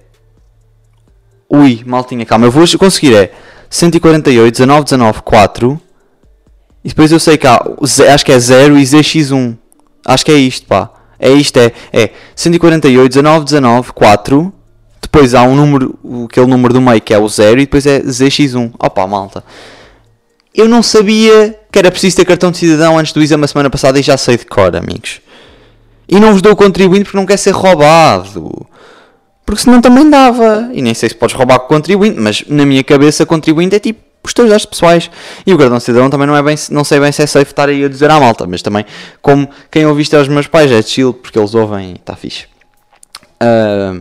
Ui, 1.48 1.84
maltinha, 1.86 2.26
calma, 2.26 2.48
eu 2.48 2.52
vou 2.52 2.66
conseguir 2.80 3.14
é 3.16 3.32
148, 3.70 4.52
19, 4.52 4.84
19, 4.86 5.22
4 5.22 5.82
e 6.84 6.90
depois 6.90 7.12
eu 7.12 7.20
sei 7.20 7.38
que 7.38 7.46
há, 7.46 7.64
acho 8.12 8.26
que 8.26 8.32
é 8.32 8.40
0 8.40 8.78
e 8.80 8.84
ZX1 8.84 9.56
acho 10.04 10.26
que 10.26 10.32
é 10.32 10.36
isto, 10.36 10.66
pá 10.66 11.03
é 11.20 11.32
isto, 11.32 11.58
é, 11.58 11.72
é 11.92 12.10
148, 12.36 13.08
19, 13.08 13.46
19, 13.46 13.94
4 13.94 14.54
depois 15.14 15.36
há 15.36 15.44
um 15.44 15.56
número, 15.56 15.96
aquele 16.26 16.48
número 16.48 16.74
do 16.74 16.82
meio 16.82 17.00
que 17.00 17.14
é 17.14 17.20
o 17.20 17.30
0 17.30 17.60
e 17.60 17.66
depois 17.66 17.86
é 17.86 18.00
ZX1 18.00 18.74
opa, 18.80 19.06
malta. 19.06 19.44
Eu 20.56 20.68
não 20.68 20.82
sabia 20.82 21.60
que 21.72 21.78
era 21.78 21.92
preciso 21.92 22.16
ter 22.16 22.26
cartão 22.26 22.50
de 22.50 22.58
cidadão 22.58 22.98
antes 22.98 23.14
do 23.14 23.22
exame 23.22 23.46
a 23.46 23.48
semana 23.48 23.70
passada 23.70 24.00
e 24.00 24.02
já 24.02 24.18
sei 24.18 24.38
de 24.38 24.46
cor, 24.46 24.76
amigos. 24.76 25.22
E 26.10 26.20
não 26.20 26.32
vos 26.32 26.42
dou 26.42 26.54
o 26.54 26.56
contribuinte 26.56 27.06
porque 27.06 27.18
não 27.18 27.28
quer 27.28 27.38
ser 27.38 27.52
roubado. 27.52 28.66
Porque 29.46 29.62
senão 29.62 29.82
também 29.82 30.10
dava. 30.10 30.70
E 30.74 30.82
nem 30.82 30.96
sei 30.96 31.10
se 31.10 31.16
podes 31.16 31.36
roubar 31.36 31.60
com 31.60 31.66
o 31.66 31.70
contribuinte, 31.70 32.20
mas 32.20 32.44
na 32.48 32.66
minha 32.66 32.84
cabeça 32.84 33.24
contribuinte 33.24 33.76
é 33.76 33.80
tipo 33.80 34.02
os 34.24 34.34
teus 34.34 34.50
dados 34.50 34.66
pessoais. 34.66 35.12
E 35.46 35.54
o 35.54 35.58
cartão 35.58 35.80
cidadão 35.80 36.10
também 36.10 36.28
não 36.28 36.36
é 36.36 36.42
bem, 36.42 36.56
não 36.72 36.84
sei 36.84 37.00
bem 37.00 37.12
se 37.12 37.22
é 37.22 37.28
safe 37.28 37.52
estar 37.52 37.70
aí 37.70 37.84
a 37.84 37.88
dizer 37.88 38.10
à 38.10 38.20
malta, 38.20 38.48
mas 38.48 38.62
também, 38.62 38.86
como 39.22 39.50
quem 39.70 39.86
ouviste 39.86 40.16
aos 40.16 40.28
meus 40.28 40.48
pais, 40.48 40.72
é 40.72 40.82
chill, 40.82 41.14
porque 41.14 41.38
eles 41.38 41.54
ouvem 41.54 41.92
e 41.92 41.94
está 41.94 42.16
fixe. 42.16 42.46
Ah, 43.40 43.96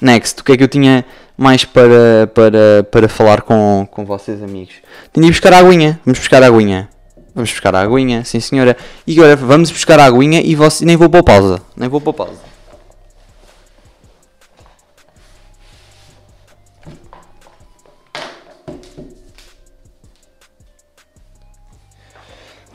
next, 0.00 0.40
o 0.40 0.44
que 0.44 0.52
é 0.52 0.56
que 0.56 0.62
eu 0.62 0.68
tinha 0.68 1.04
mais 1.36 1.64
para, 1.64 2.30
para, 2.34 2.84
para 2.90 3.08
falar 3.08 3.42
com, 3.42 3.86
com 3.90 4.04
vocês, 4.04 4.42
amigos? 4.42 4.74
Tinha 5.12 5.24
de 5.24 5.32
buscar 5.32 5.52
a 5.52 5.58
aguinha. 5.58 6.00
Vamos 6.04 6.18
buscar 6.18 6.42
a 6.42 6.46
aguinha. 6.46 6.88
Vamos 7.34 7.50
buscar 7.50 7.74
a 7.74 7.80
aguinha, 7.82 8.24
sim 8.24 8.40
senhora. 8.40 8.76
E 9.06 9.12
agora 9.12 9.36
vamos 9.36 9.70
buscar 9.70 10.00
a 10.00 10.04
aguinha 10.06 10.40
e 10.42 10.54
você, 10.54 10.84
nem 10.84 10.96
vou 10.96 11.08
pôr 11.08 11.22
pausa. 11.22 11.60
Nem 11.76 11.88
vou 11.88 12.00
pôr 12.00 12.14
pausa. 12.14 12.55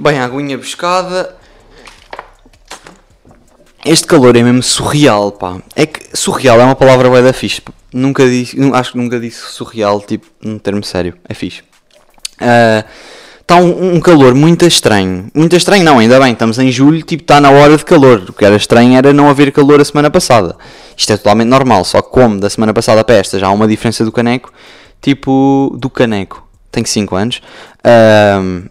Bem, 0.01 0.17
a 0.17 0.25
aguinha 0.25 0.57
buscada. 0.57 1.35
Este 3.85 4.07
calor 4.07 4.35
é 4.35 4.41
mesmo 4.41 4.63
surreal, 4.63 5.31
pá. 5.31 5.61
É 5.75 5.85
que 5.85 6.17
surreal 6.17 6.59
é 6.59 6.63
uma 6.63 6.75
palavra 6.75 7.07
bué 7.07 7.21
da 7.21 7.31
fixe. 7.31 7.61
Nunca 7.93 8.27
disse, 8.27 8.57
acho 8.73 8.93
que 8.93 8.97
nunca 8.97 9.19
disse 9.19 9.51
surreal, 9.51 10.01
tipo, 10.01 10.25
num 10.41 10.57
termo 10.57 10.83
sério. 10.83 11.13
É 11.29 11.35
fixe. 11.35 11.61
Está 12.31 12.85
está 13.41 13.55
um, 13.57 13.97
um 13.97 13.99
calor 13.99 14.33
muito 14.33 14.65
estranho. 14.65 15.29
Muito 15.35 15.55
estranho, 15.55 15.83
não, 15.83 15.99
ainda 15.99 16.19
bem, 16.19 16.33
estamos 16.33 16.57
em 16.57 16.71
julho, 16.71 17.03
tipo, 17.03 17.21
está 17.21 17.39
na 17.39 17.51
hora 17.51 17.77
de 17.77 17.85
calor. 17.85 18.25
O 18.27 18.33
que 18.33 18.43
era 18.43 18.55
estranho 18.55 18.97
era 18.97 19.13
não 19.13 19.29
haver 19.29 19.51
calor 19.51 19.79
a 19.79 19.85
semana 19.85 20.09
passada. 20.09 20.55
Isto 20.97 21.13
é 21.13 21.17
totalmente 21.17 21.49
normal, 21.49 21.85
só 21.85 22.01
que 22.01 22.09
como 22.09 22.39
da 22.39 22.49
semana 22.49 22.73
passada 22.73 23.03
para 23.03 23.17
esta 23.17 23.37
já 23.37 23.45
há 23.45 23.51
uma 23.51 23.67
diferença 23.67 24.03
do 24.03 24.11
caneco, 24.11 24.51
tipo, 24.99 25.77
do 25.77 25.91
caneco. 25.91 26.43
Tenho 26.71 26.87
5 26.87 27.15
anos. 27.15 27.39
ahm, 27.83 28.63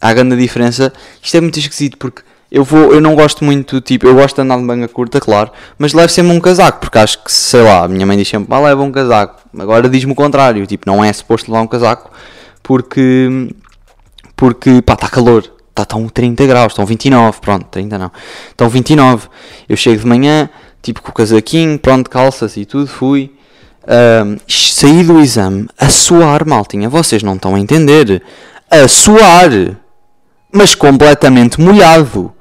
há 0.00 0.12
grande 0.12 0.36
diferença. 0.36 0.92
Isto 1.22 1.36
é 1.36 1.40
muito 1.40 1.58
esquisito 1.58 1.96
porque 1.96 2.22
eu 2.50 2.62
vou, 2.62 2.92
eu 2.92 3.00
não 3.00 3.14
gosto 3.14 3.44
muito, 3.44 3.80
tipo, 3.80 4.06
eu 4.06 4.14
gosto 4.14 4.36
de 4.36 4.42
andar 4.42 4.56
de 4.56 4.62
manga 4.62 4.86
curta, 4.88 5.20
claro, 5.20 5.50
mas 5.76 5.92
levo 5.92 6.08
sempre 6.08 6.32
um 6.32 6.40
casaco, 6.40 6.80
porque 6.80 6.98
acho 6.98 7.22
que, 7.22 7.32
sei 7.32 7.62
lá, 7.62 7.84
a 7.84 7.88
minha 7.88 8.06
mãe 8.06 8.16
diz 8.16 8.28
sempre, 8.28 8.54
ah, 8.54 8.60
leva 8.60 8.82
um 8.82 8.92
casaco. 8.92 9.42
Agora 9.58 9.88
diz-me 9.88 10.12
o 10.12 10.14
contrário, 10.14 10.66
tipo, 10.66 10.84
não 10.86 11.04
é 11.04 11.12
suposto 11.12 11.50
levar 11.50 11.62
um 11.62 11.66
casaco, 11.66 12.10
porque, 12.62 13.52
porque, 14.36 14.80
pá, 14.82 14.94
está 14.94 15.08
calor. 15.08 15.52
Está, 15.70 15.82
estão 15.82 16.08
30 16.08 16.46
graus, 16.46 16.72
estão 16.72 16.86
29, 16.86 17.38
pronto, 17.40 17.66
30 17.66 17.98
não. 17.98 18.10
Estão 18.48 18.66
29. 18.66 19.28
Eu 19.68 19.76
chego 19.76 20.00
de 20.00 20.06
manhã, 20.06 20.48
tipo, 20.80 21.02
com 21.02 21.10
o 21.10 21.12
casaquinho, 21.12 21.78
pronto, 21.78 22.08
calças 22.08 22.56
e 22.56 22.64
tudo, 22.64 22.86
fui. 22.86 23.30
Ahm, 23.86 24.38
saí 24.48 25.04
do 25.04 25.20
exame 25.20 25.68
a 25.78 25.90
suar, 25.90 26.46
maltinha. 26.46 26.88
Vocês 26.88 27.22
não 27.22 27.34
estão 27.34 27.54
a 27.54 27.60
entender. 27.60 28.22
A 28.70 28.88
suar. 28.88 29.50
Mas 30.52 30.74
completamente 30.74 31.60
molhado. 31.60 32.32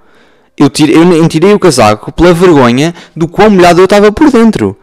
Eu 0.57 0.69
tirei, 0.69 0.95
eu 0.95 1.27
tirei 1.27 1.53
o 1.53 1.59
casaco 1.59 2.11
pela 2.11 2.33
vergonha 2.33 2.93
do 3.15 3.27
quão 3.27 3.49
molhado 3.49 3.81
eu 3.81 3.85
estava 3.85 4.11
por 4.11 4.31
dentro. 4.31 4.77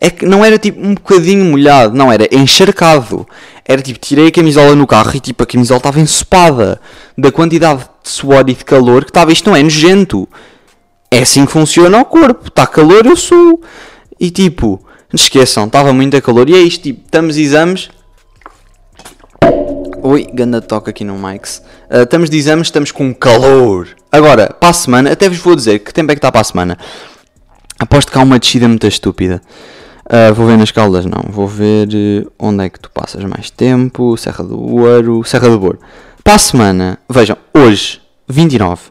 É 0.00 0.10
que 0.10 0.26
não 0.26 0.44
era 0.44 0.58
tipo 0.58 0.80
um 0.80 0.94
bocadinho 0.94 1.44
molhado, 1.44 1.96
não, 1.96 2.12
era 2.12 2.28
encharcado. 2.30 3.26
Era 3.64 3.82
tipo, 3.82 3.98
tirei 3.98 4.28
a 4.28 4.30
camisola 4.30 4.74
no 4.76 4.86
carro 4.86 5.16
e 5.16 5.20
tipo, 5.20 5.42
a 5.42 5.46
camisola 5.46 5.78
estava 5.78 6.00
ensopada 6.00 6.80
da 7.16 7.32
quantidade 7.32 7.80
de 8.02 8.10
suor 8.10 8.44
e 8.48 8.54
de 8.54 8.64
calor 8.64 9.04
que 9.04 9.10
estava. 9.10 9.32
Isto 9.32 9.50
não 9.50 9.56
é 9.56 9.62
nojento. 9.62 10.28
É 11.10 11.20
assim 11.20 11.46
que 11.46 11.52
funciona 11.52 11.98
o 11.98 12.04
corpo. 12.04 12.48
Está 12.48 12.66
calor, 12.66 13.06
eu 13.06 13.16
sou. 13.16 13.60
E 14.20 14.30
tipo, 14.30 14.80
esqueçam, 15.12 15.64
estava 15.64 15.92
muito 15.92 16.16
a 16.16 16.20
calor. 16.20 16.48
E 16.48 16.54
é 16.54 16.58
isto, 16.58 16.82
tipo, 16.82 17.00
estamos 17.04 17.36
exames. 17.36 17.88
Oi, 20.08 20.24
ganda 20.32 20.60
toca 20.60 20.90
aqui 20.90 21.02
no 21.02 21.18
Mike's. 21.18 21.60
Ah, 21.90 22.02
estamos 22.02 22.30
de 22.30 22.36
exames, 22.36 22.68
estamos 22.68 22.92
com 22.92 23.12
calor. 23.12 23.88
Agora, 24.12 24.54
para 24.60 24.68
a 24.68 24.72
semana, 24.72 25.10
até 25.10 25.28
vos 25.28 25.38
vou 25.38 25.56
dizer 25.56 25.80
que 25.80 25.92
tempo 25.92 26.12
é 26.12 26.14
que 26.14 26.20
está 26.20 26.30
para 26.30 26.42
a 26.42 26.44
semana. 26.44 26.78
Aposto 27.76 28.12
que 28.12 28.16
há 28.16 28.22
uma 28.22 28.38
descida 28.38 28.68
muito 28.68 28.86
estúpida. 28.86 29.42
Ah, 30.08 30.30
vou 30.30 30.46
ver 30.46 30.56
nas 30.58 30.70
caldas, 30.70 31.04
não. 31.04 31.24
Vou 31.28 31.48
ver 31.48 31.88
eh, 31.92 32.24
onde 32.38 32.64
é 32.64 32.70
que 32.70 32.78
tu 32.78 32.88
passas 32.88 33.24
mais 33.24 33.50
tempo. 33.50 34.16
Serra 34.16 34.44
do 34.44 34.76
Ouro, 34.76 35.24
Serra 35.24 35.48
do 35.48 35.58
Boro. 35.58 35.80
Para 36.22 36.34
a 36.34 36.38
semana, 36.38 37.00
vejam, 37.10 37.36
hoje, 37.52 38.00
29. 38.28 38.82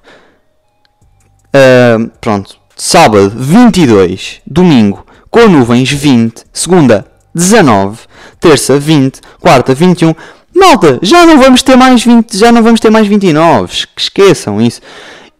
Ah, 1.53 2.09
pronto, 2.19 2.57
sábado, 2.75 3.29
22. 3.33 4.41
Domingo, 4.45 5.05
com 5.31 5.47
nuvens, 5.47 5.89
20. 5.89 6.43
Segunda, 6.51 7.05
19. 7.33 7.99
Terça, 8.37 8.77
20. 8.77 9.21
Quarta, 9.39 9.73
21. 9.73 10.13
Malta, 10.55 10.99
já 11.01 11.25
não 11.25 11.37
vamos 11.39 11.61
ter 11.61 11.75
mais 11.75 12.03
20, 12.03 12.37
já 12.37 12.51
não 12.51 12.63
vamos 12.63 12.79
ter 12.79 12.89
mais 12.89 13.07
29. 13.07 13.73
Es- 13.73 13.87
Esqueçam 13.97 14.61
isso. 14.61 14.81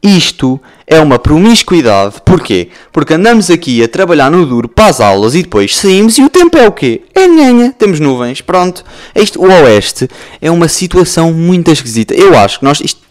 Isto 0.04 0.60
é 0.86 1.00
uma 1.00 1.18
promiscuidade. 1.18 2.16
Porquê? 2.24 2.70
Porque 2.92 3.14
andamos 3.14 3.50
aqui 3.50 3.82
a 3.84 3.88
trabalhar 3.88 4.30
no 4.30 4.46
duro 4.46 4.68
para 4.68 4.88
as 4.88 5.02
aulas 5.02 5.34
e 5.34 5.42
depois 5.42 5.76
saímos 5.76 6.18
e 6.18 6.24
o 6.24 6.30
tempo 6.30 6.58
é 6.58 6.68
o 6.68 6.72
quê? 6.72 7.02
É 7.16 7.28
nhanha. 7.28 7.74
Temos 7.78 8.00
nuvens. 8.00 8.42
Pronto. 8.42 8.84
Isto, 9.16 9.42
o 9.42 9.48
Oeste 9.48 10.08
é 10.42 10.52
uma 10.52 10.68
situação 10.68 11.34
muito 11.34 11.72
esquisita. 11.72 12.14
Eu 12.14 12.38
acho 12.38 12.60
que 12.60 12.66
nós... 12.66 12.82
Isto, 12.82 13.02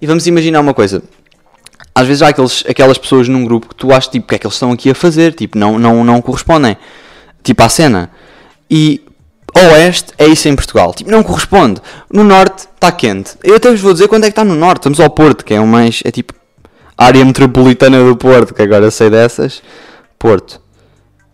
e 0.00 0.06
vamos 0.06 0.26
imaginar 0.26 0.60
uma 0.60 0.72
coisa. 0.74 1.02
Às 1.94 2.06
vezes 2.06 2.22
há 2.22 2.28
aqueles, 2.28 2.64
aquelas 2.68 2.96
pessoas 2.98 3.26
num 3.28 3.44
grupo 3.44 3.68
que 3.68 3.74
tu 3.74 3.90
achas 3.92 4.06
tipo, 4.06 4.26
o 4.26 4.28
que 4.28 4.34
é 4.36 4.38
que 4.38 4.46
eles 4.46 4.54
estão 4.54 4.70
aqui 4.70 4.88
a 4.90 4.94
fazer? 4.94 5.34
Tipo, 5.34 5.58
não, 5.58 5.78
não, 5.78 6.04
não 6.04 6.22
correspondem. 6.22 6.76
Tipo, 7.42 7.62
à 7.64 7.68
cena. 7.68 8.08
E 8.70 9.00
Oeste 9.54 10.12
é 10.18 10.26
isso 10.26 10.48
em 10.48 10.54
Portugal. 10.54 10.94
Tipo, 10.94 11.10
não 11.10 11.22
corresponde. 11.22 11.80
No 12.12 12.22
Norte 12.24 12.68
está 12.74 12.92
quente. 12.92 13.32
Eu 13.42 13.56
até 13.56 13.70
vos 13.70 13.80
vou 13.80 13.92
dizer 13.92 14.08
quando 14.08 14.24
é 14.24 14.26
que 14.26 14.32
está 14.32 14.44
no 14.44 14.54
Norte. 14.54 14.80
Estamos 14.80 15.00
ao 15.00 15.10
Porto, 15.10 15.44
que 15.44 15.54
é 15.54 15.60
o 15.60 15.66
mais. 15.66 16.00
É 16.04 16.10
tipo. 16.10 16.34
área 16.96 17.24
metropolitana 17.24 18.02
do 18.04 18.16
Porto, 18.16 18.54
que 18.54 18.62
agora 18.62 18.90
sei 18.90 19.10
dessas. 19.10 19.62
Porto. 20.18 20.60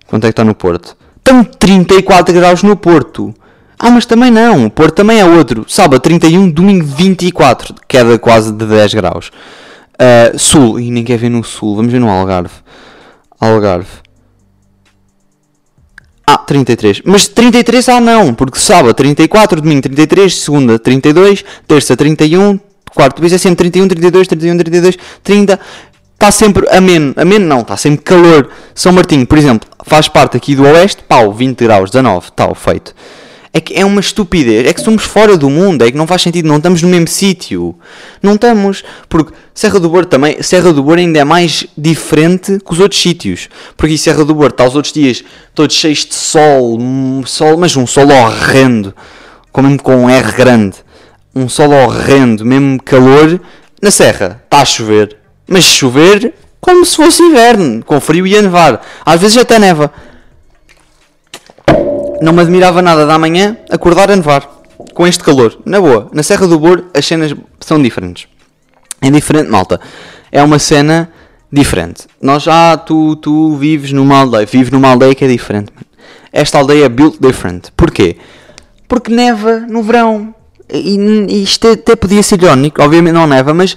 Quanto 0.07 0.25
é 0.25 0.29
que 0.29 0.33
está 0.33 0.45
no 0.45 0.55
Porto? 0.55 0.97
Estão 1.19 1.43
34 1.45 2.35
graus 2.35 2.63
no 2.63 2.77
Porto. 2.77 3.35
Ah, 3.79 3.91
mas 3.91 4.07
também 4.07 4.31
não. 4.31 4.67
O 4.67 4.71
Porto 4.71 4.95
também 4.95 5.21
é 5.21 5.25
outro. 5.25 5.67
Sábado 5.69 6.01
31, 6.01 6.51
domingo 6.51 6.85
24. 6.85 7.75
Queda 7.87 8.19
quase 8.19 8.53
de 8.53 8.65
10 8.65 8.95
graus. 8.95 9.31
Ah, 9.99 10.33
sul. 10.39 10.81
E 10.81 10.91
nem 10.91 11.05
quer 11.05 11.19
ver 11.19 11.29
no 11.29 11.45
Sul. 11.45 11.77
Vamos 11.77 11.93
ver 11.93 11.99
no 11.99 12.09
Algarve. 12.09 12.55
Algarve. 13.41 14.06
Ah, 16.29 16.39
33. 16.39 17.03
Mas 17.05 17.29
33 17.29 17.89
ah 17.89 18.01
não, 18.01 18.35
porque 18.35 18.59
sábado 18.59 18.93
34, 18.95 19.61
domingo 19.61 19.83
33, 19.83 20.35
segunda 20.35 20.77
32, 20.77 21.45
terça 21.69 21.97
31, 21.97 22.59
quarto 22.93 23.17
depois 23.17 23.33
é 23.33 23.39
sempre 23.39 23.59
31, 23.59 23.87
32, 23.87 24.27
31, 24.27 24.57
32, 24.59 24.99
30. 25.23 25.61
Está 26.15 26.31
sempre 26.33 26.67
ameno, 26.71 27.15
ameno 27.17 27.47
não, 27.47 27.61
está 27.61 27.77
sempre 27.77 28.03
calor. 28.03 28.49
São 28.75 28.91
Martinho, 28.91 29.25
por 29.25 29.39
exemplo, 29.39 29.69
faz 29.85 30.09
parte 30.09 30.37
aqui 30.37 30.57
do 30.57 30.65
Oeste, 30.65 31.03
pau, 31.07 31.33
20 31.33 31.63
graus, 31.63 31.91
19, 31.91 32.33
tal, 32.35 32.55
feito. 32.55 32.93
É 33.57 33.61
que 33.61 33.73
é 33.73 33.87
uma 33.87 34.03
estupidez, 34.03 34.67
é 34.67 34.73
que 34.75 34.83
somos 34.83 35.05
fora 35.05 35.35
do 35.35 35.49
mundo, 35.49 35.83
é 35.83 35.91
que 35.91 35.97
não 35.97 36.07
faz 36.07 36.21
sentido, 36.21 36.47
não 36.47 36.59
estamos 36.59 36.83
no 36.83 36.91
mesmo 36.91 37.09
sítio. 37.09 37.75
Não 38.23 38.35
estamos, 38.35 38.85
porque 39.09 39.33
Serra 39.55 39.81
do 39.81 39.89
Boro 39.89 40.05
também, 40.05 40.43
Serra 40.43 40.75
do 40.75 40.83
Boro 40.83 41.01
ainda 41.01 41.21
é 41.21 41.25
mais 41.25 41.67
diferente 41.75 42.59
que 42.59 42.71
os 42.71 42.79
outros 42.81 43.01
sítios. 43.01 43.49
Porque 43.75 43.95
em 43.95 43.97
Serra 43.97 44.27
do 44.27 44.35
Boro 44.35 44.51
está 44.51 44.67
os 44.67 44.77
outros 44.77 44.93
dias 44.93 45.25
todos 45.55 45.75
cheios 45.75 46.05
de 46.05 46.15
sol, 46.15 46.79
sol, 47.25 47.57
mas 47.57 47.75
um 47.79 47.87
sol 47.87 48.11
horrendo, 48.11 48.95
com 49.51 49.63
mesmo 49.63 49.83
com 49.83 50.05
um 50.05 50.11
R 50.11 50.33
grande. 50.33 50.77
Um 51.35 51.49
sol 51.49 51.71
horrendo, 51.71 52.45
mesmo 52.45 52.79
calor. 52.83 53.41
Na 53.81 53.91
Serra 53.91 54.43
está 54.45 54.61
a 54.61 54.65
chover, 54.67 55.17
mas 55.49 55.65
chover 55.65 56.35
como 56.61 56.85
se 56.85 56.97
fosse 56.97 57.23
inverno, 57.23 57.83
com 57.85 57.99
frio 58.01 58.27
e 58.27 58.37
a 58.37 58.43
nevar. 58.43 58.85
Às 59.03 59.23
vezes 59.23 59.39
até 59.39 59.59
neva. 59.59 59.91
Não 62.21 62.33
me 62.33 62.41
admirava 62.41 62.81
nada 62.81 63.07
da 63.07 63.19
manhã 63.19 63.57
acordar 63.71 64.11
a 64.11 64.17
nevar. 64.17 64.55
Com 64.95 65.07
este 65.07 65.23
calor. 65.23 65.59
Na 65.65 65.81
boa. 65.81 66.09
Na 66.13 66.23
Serra 66.23 66.47
do 66.47 66.59
Boro 66.59 66.87
as 66.95 67.05
cenas 67.05 67.35
são 67.61 67.81
diferentes. 67.83 68.27
É 69.01 69.11
diferente, 69.11 69.51
malta. 69.51 69.81
É 70.33 70.43
uma 70.43 70.59
cena 70.59 71.11
diferente. 71.53 72.07
Nós 72.21 72.43
já, 72.43 72.77
tu, 72.77 73.17
tu 73.17 73.57
vives 73.57 73.93
numa 73.93 74.19
aldeia. 74.19 74.47
Vives 74.47 74.71
numa 74.71 74.89
aldeia 74.89 75.15
que 75.15 75.25
é 75.25 75.29
diferente. 75.29 75.73
Esta 76.33 76.59
aldeia 76.59 76.87
é 76.87 76.89
built 76.89 77.17
different. 77.21 77.71
Porquê? 77.77 78.17
Porque 78.89 79.13
neva 79.13 79.61
no 79.61 79.83
verão. 79.83 80.35
E, 80.73 80.97
e 81.29 81.43
isto 81.43 81.69
até 81.69 81.95
podia 81.97 82.23
ser 82.23 82.43
irónico. 82.43 82.83
Obviamente 82.83 83.15
não 83.15 83.27
neva, 83.27 83.55
mas 83.55 83.77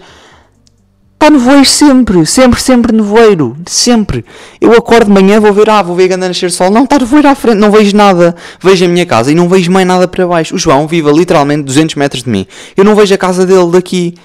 Está 1.21 1.29
nevoeiro 1.29 1.65
sempre, 1.65 2.25
sempre, 2.25 2.61
sempre 2.61 2.95
nevoeiro, 2.95 3.57
sempre. 3.67 4.23
Eu 4.61 4.71
acordo 4.71 5.07
de 5.07 5.11
manhã, 5.11 5.37
vou 5.37 5.51
ver, 5.51 5.69
ah, 5.69 5.81
vou 5.81 5.93
ver 5.93 6.13
a 6.13 6.15
nascer 6.15 6.49
sol. 6.49 6.71
Não, 6.71 6.85
está 6.85 6.97
nevoeiro 6.97 7.27
à 7.27 7.35
frente, 7.35 7.57
não 7.57 7.69
vejo 7.69 7.93
nada. 7.93 8.33
Vejo 8.61 8.85
a 8.85 8.87
minha 8.87 9.05
casa 9.05 9.29
e 9.29 9.35
não 9.35 9.49
vejo 9.49 9.69
mais 9.69 9.85
nada 9.85 10.07
para 10.07 10.25
baixo. 10.25 10.55
O 10.55 10.57
João 10.57 10.87
vive 10.87 11.09
a 11.09 11.11
literalmente 11.11 11.63
200 11.63 11.95
metros 11.95 12.23
de 12.23 12.29
mim. 12.29 12.47
Eu 12.77 12.85
não 12.85 12.95
vejo 12.95 13.13
a 13.13 13.17
casa 13.17 13.45
dele 13.45 13.69
daqui. 13.69 14.15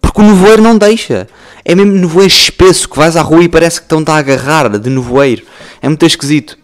Porque 0.00 0.20
o 0.20 0.24
nevoeiro 0.24 0.62
não 0.62 0.78
deixa. 0.78 1.26
É 1.64 1.74
mesmo 1.74 1.94
nevoeiro 1.94 2.32
espesso, 2.32 2.88
que 2.88 2.96
vais 2.96 3.16
à 3.16 3.22
rua 3.22 3.42
e 3.42 3.48
parece 3.48 3.80
que 3.80 3.86
estão-te 3.86 4.12
a 4.12 4.14
agarrar 4.14 4.68
de 4.78 4.88
nevoeiro. 4.88 5.42
É 5.82 5.88
muito 5.88 6.06
esquisito. 6.06 6.56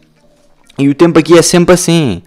E 0.79 0.89
o 0.89 0.95
tempo 0.95 1.19
aqui 1.19 1.37
é 1.37 1.43
sempre 1.43 1.75
assim. 1.75 2.23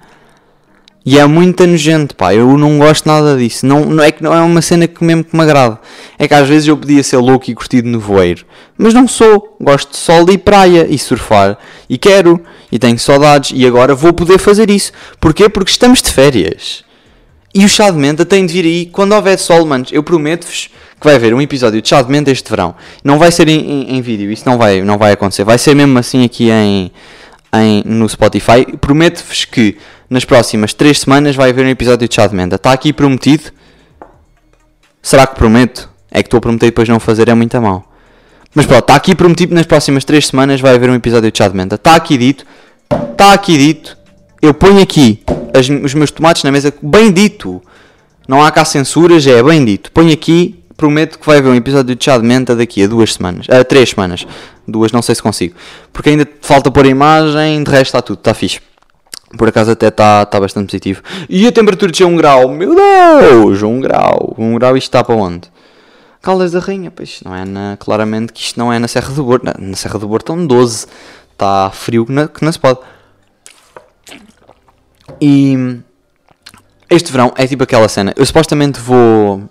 E 1.06 1.20
é 1.20 1.26
muito 1.28 1.68
nojento, 1.68 2.16
pá. 2.16 2.34
Eu 2.34 2.58
não 2.58 2.80
gosto 2.80 3.06
nada 3.06 3.38
disso. 3.38 3.64
Não, 3.66 3.86
não 3.86 4.04
é 4.04 4.12
que 4.12 4.24
não 4.24 4.34
é 4.34 4.42
uma 4.42 4.60
cena 4.62 4.88
que 4.88 5.04
mesmo 5.04 5.24
que 5.24 5.36
me 5.36 5.44
agrada. 5.44 5.80
É 6.18 6.28
que 6.28 6.34
às 6.34 6.48
vezes 6.48 6.68
eu 6.68 6.76
podia 6.76 7.04
ser 7.04 7.18
louco 7.18 7.50
e 7.50 7.54
curtido 7.54 7.88
no 7.88 8.00
voeiro. 8.00 8.44
Mas 8.76 8.92
não 8.94 9.08
sou. 9.08 9.56
Gosto 9.62 9.92
de 9.92 9.98
sol 9.98 10.26
e 10.32 10.38
praia 10.38 10.88
e 10.90 10.98
surfar. 10.98 11.60
E 11.88 11.96
quero. 12.00 12.42
E 12.72 12.80
tenho 12.80 12.98
saudades. 12.98 13.52
E 13.54 13.68
agora 13.68 13.94
vou 13.94 14.14
poder 14.14 14.40
fazer 14.40 14.72
isso. 14.72 14.92
Porquê? 15.22 15.48
Porque 15.48 15.70
estamos 15.70 16.02
de 16.02 16.10
férias. 16.10 16.84
E 17.54 17.64
o 17.64 17.70
chá 17.70 17.92
de 17.92 17.98
menta 17.98 18.26
tem 18.26 18.44
de 18.46 18.52
vir 18.52 18.66
aí 18.66 18.86
quando 18.88 19.14
houver 19.14 19.38
sol, 19.38 19.64
manos. 19.66 19.92
Eu 19.92 20.02
prometo-vos 20.02 20.70
que 21.00 21.06
vai 21.06 21.16
haver 21.16 21.34
um 21.36 21.42
episódio 21.42 21.82
de 21.84 21.88
chá 21.88 22.02
de 22.02 22.12
menta 22.12 22.32
este 22.32 22.50
verão. 22.50 22.74
Não 23.04 23.20
vai 23.20 23.32
ser 23.32 23.48
em, 23.48 23.60
em- 23.60 23.96
em 23.98 24.02
vídeo. 24.02 24.32
Isso 24.32 24.44
não 24.46 24.58
vai, 24.58 24.82
não 24.82 24.98
vai 24.98 25.12
acontecer. 25.14 25.44
Vai 25.44 25.58
ser 25.60 25.76
mesmo 25.76 25.98
assim 26.00 26.26
aqui 26.26 26.50
em, 26.50 26.92
em- 27.64 27.84
no 27.86 28.08
Spotify. 28.10 28.66
Prometo-vos 28.80 29.46
que 29.46 29.78
nas 30.10 30.26
próximas 30.26 30.74
3 30.74 31.00
semanas 31.00 31.36
vai 31.36 31.50
haver 31.50 31.66
um 31.66 31.70
episódio 31.70 32.08
de 32.08 32.14
chá 32.16 32.28
de 32.28 32.36
menta. 32.36 32.56
Está 32.56 32.72
aqui 32.72 32.92
prometido. 32.94 33.44
Será 35.02 35.28
que 35.28 35.36
prometo? 35.36 35.90
É 36.12 36.22
que 36.24 36.28
estou 36.28 36.38
a 36.38 36.42
prometer 36.42 36.68
depois 36.68 36.88
não 36.90 37.00
fazer 37.00 37.28
é 37.30 37.34
muito 37.34 37.56
a 37.56 37.62
mal. 37.62 37.92
Mas 38.54 38.66
pronto, 38.66 38.82
está 38.82 38.96
aqui 38.96 39.14
prometido 39.14 39.54
nas 39.54 39.66
próximas 39.66 40.06
3 40.06 40.28
semanas 40.28 40.62
vai 40.62 40.76
haver 40.76 40.90
um 40.90 40.96
episódio 40.96 41.32
de 41.32 41.38
chá 41.38 41.48
de 41.48 41.56
menta. 41.56 41.76
Está 41.76 41.96
aqui 41.96 42.18
dito. 42.18 42.46
Está 43.12 43.34
aqui 43.34 43.58
dito. 43.58 43.98
Eu 44.42 44.54
ponho 44.54 44.82
aqui 44.82 45.22
as- 45.54 45.70
os 45.70 45.94
meus 45.94 46.12
tomates 46.12 46.44
na 46.44 46.52
mesa. 46.52 46.74
Bem 46.82 47.12
dito. 47.12 47.62
Não 48.28 48.42
há 48.44 48.52
cá 48.52 48.64
censuras, 48.66 49.26
é 49.28 49.44
bem 49.44 49.64
dito. 49.64 49.92
Põe 49.92 50.12
aqui, 50.12 50.64
prometo 50.78 51.20
que 51.20 51.26
vai 51.26 51.38
haver 51.38 51.50
um 51.50 51.56
episódio 51.56 51.96
de 51.96 52.04
Chá 52.04 52.18
de 52.18 52.24
Menta 52.24 52.56
daqui 52.56 52.84
a 52.84 52.88
duas 52.88 53.14
semanas. 53.14 53.48
A 53.50 53.64
três 53.64 53.90
semanas. 53.90 54.26
Duas, 54.68 54.92
não 54.92 55.02
sei 55.02 55.16
se 55.16 55.22
consigo. 55.22 55.56
Porque 55.94 56.10
ainda 56.10 56.28
falta 56.42 56.72
pôr 56.72 56.86
a 56.86 56.90
imagem, 56.90 57.64
de 57.64 57.72
resto 57.72 57.86
está 57.86 58.02
tudo, 58.02 58.20
está 58.20 58.34
fixe. 58.34 58.60
Por 59.38 59.48
acaso 59.48 59.72
até 59.72 59.88
está 59.88 60.26
tá 60.26 60.40
bastante 60.40 60.68
positivo. 60.68 61.02
E 61.30 61.48
a 61.48 61.52
temperatura 61.52 61.92
de 61.92 62.04
1 62.04 62.16
grau, 62.16 62.50
meu 62.50 62.76
Deus, 62.76 63.62
1 63.62 63.82
grau. 63.82 64.36
1 64.38 64.56
grau 64.56 64.78
isto 64.78 64.88
está 64.88 65.04
para 65.04 65.16
onde? 65.16 65.50
Caldas 66.22 66.52
da 66.52 66.60
Rainha, 66.60 66.90
pois 66.90 67.22
não 67.24 67.36
é 67.36 67.46
na, 67.46 67.78
claramente 67.80 68.34
que 68.34 68.42
isto 68.42 68.58
não 68.58 68.72
é 68.72 68.80
na 68.80 68.88
Serra 68.88 69.14
do 69.14 69.24
Bordo. 69.24 69.46
Na, 69.46 69.54
na 69.58 69.76
Serra 69.76 70.00
do 70.00 70.08
Bordo 70.08 70.24
estão 70.24 70.48
12. 70.48 70.88
Está 71.32 71.70
frio 71.72 72.06
que, 72.06 72.12
na, 72.12 72.28
que 72.28 72.44
não 72.44 72.52
se 72.52 72.60
pode. 72.60 72.80
E 75.22 75.80
este 76.90 77.12
verão 77.12 77.34
é 77.36 77.46
tipo 77.46 77.64
aquela 77.64 77.88
cena. 77.88 78.14
Eu 78.16 78.26
supostamente 78.26 78.80
vou, 78.80 79.44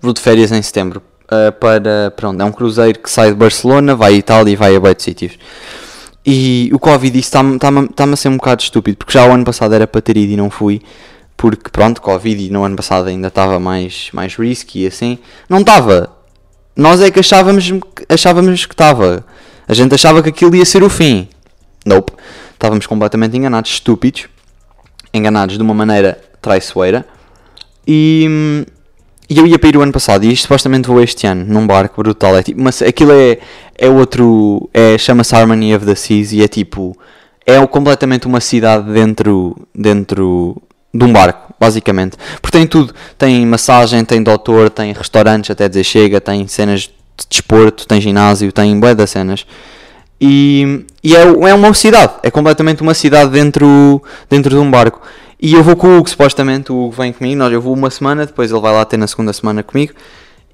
vou 0.00 0.12
de 0.12 0.20
férias 0.20 0.52
em 0.52 0.62
setembro 0.62 1.02
uh, 1.26 1.52
para, 1.52 2.28
onde? 2.28 2.42
É 2.42 2.44
um 2.44 2.52
cruzeiro 2.52 2.98
que 2.98 3.10
sai 3.10 3.30
de 3.30 3.36
Barcelona, 3.36 3.94
vai 3.94 4.14
a 4.14 4.16
Itália 4.16 4.52
e 4.52 4.56
vai 4.56 4.74
a 4.74 4.80
Beito 4.80 5.02
Sítios. 5.02 5.38
E 6.24 6.70
o 6.72 6.78
Covid 6.78 7.18
está-me 7.18 7.56
está 7.56 7.68
está 7.68 8.04
a 8.04 8.16
ser 8.16 8.28
um 8.28 8.36
bocado 8.36 8.62
estúpido, 8.62 8.96
porque 8.98 9.12
já 9.12 9.26
o 9.26 9.32
ano 9.32 9.44
passado 9.44 9.74
era 9.74 9.86
para 9.86 10.00
ter 10.00 10.16
ido 10.16 10.32
e 10.32 10.36
não 10.36 10.50
fui. 10.50 10.82
Porque 11.36 11.70
pronto, 11.70 12.02
Covid 12.02 12.46
e 12.46 12.50
no 12.50 12.62
ano 12.64 12.76
passado 12.76 13.08
ainda 13.08 13.28
estava 13.28 13.58
mais, 13.58 14.10
mais 14.12 14.36
risky 14.36 14.82
e 14.82 14.86
assim. 14.86 15.18
Não 15.48 15.60
estava. 15.60 16.10
Nós 16.76 17.00
é 17.00 17.10
que 17.10 17.20
achávamos, 17.20 17.72
achávamos 18.08 18.66
que 18.66 18.74
estava. 18.74 19.24
A 19.66 19.72
gente 19.72 19.94
achava 19.94 20.22
que 20.22 20.28
aquilo 20.28 20.54
ia 20.54 20.64
ser 20.64 20.82
o 20.82 20.90
fim. 20.90 21.28
Nope. 21.86 22.12
Estávamos 22.52 22.86
completamente 22.86 23.34
enganados, 23.36 23.70
estúpidos 23.70 24.28
enganados 25.12 25.56
de 25.56 25.62
uma 25.62 25.74
maneira 25.74 26.20
traiçoeira. 26.40 27.06
E, 27.86 28.64
e 29.30 29.38
eu 29.38 29.46
ia 29.46 29.56
para 29.60 29.68
ir 29.68 29.76
o 29.76 29.80
ano 29.82 29.92
passado 29.92 30.24
e 30.24 30.36
supostamente 30.36 30.88
vou 30.88 31.00
este 31.00 31.24
ano 31.24 31.44
num 31.46 31.64
barco 31.64 32.02
brutal. 32.02 32.36
É 32.36 32.42
tipo, 32.42 32.60
mas 32.60 32.82
aquilo 32.82 33.12
é, 33.12 33.38
é 33.78 33.88
outro. 33.88 34.68
É, 34.74 34.98
Chama-se 34.98 35.36
Harmony 35.36 35.72
of 35.74 35.86
the 35.86 35.94
Seas 35.94 36.32
e 36.32 36.42
é 36.42 36.48
tipo. 36.48 36.98
É 37.46 37.64
completamente 37.66 38.26
uma 38.26 38.40
cidade 38.40 38.92
dentro, 38.92 39.56
dentro 39.72 40.60
de 40.92 41.04
um 41.04 41.12
barco, 41.12 41.54
basicamente. 41.60 42.16
Porque 42.42 42.58
tem 42.58 42.66
tudo. 42.66 42.92
Tem 43.16 43.46
massagem, 43.46 44.04
tem 44.04 44.20
doutor, 44.20 44.68
tem 44.68 44.92
restaurantes, 44.92 45.48
até 45.48 45.68
dizer 45.68 45.84
chega, 45.84 46.20
tem 46.20 46.48
cenas 46.48 46.82
de 46.82 46.90
desporto, 47.28 47.86
tem 47.86 48.00
ginásio, 48.00 48.50
tem 48.50 48.78
bué 48.80 48.96
das 48.96 49.10
cenas. 49.10 49.46
E, 50.20 50.84
e 51.02 51.16
é, 51.16 51.22
é 51.22 51.54
uma 51.54 51.72
cidade, 51.72 52.14
é 52.22 52.30
completamente 52.30 52.82
uma 52.82 52.94
cidade 52.94 53.30
dentro, 53.30 54.02
dentro 54.28 54.50
de 54.50 54.56
um 54.56 54.70
barco. 54.70 55.00
E 55.42 55.54
eu 55.54 55.62
vou 55.62 55.74
com 55.74 55.86
o 55.86 55.98
Hugo, 55.98 56.10
supostamente, 56.10 56.70
o 56.70 56.84
Hugo 56.84 56.90
vem 56.92 57.12
comigo, 57.12 57.36
nós, 57.36 57.50
eu 57.50 57.62
vou 57.62 57.72
uma 57.72 57.88
semana, 57.90 58.26
depois 58.26 58.50
ele 58.50 58.60
vai 58.60 58.72
lá 58.72 58.84
ter 58.84 58.98
na 58.98 59.06
segunda 59.06 59.32
semana 59.32 59.62
comigo. 59.62 59.94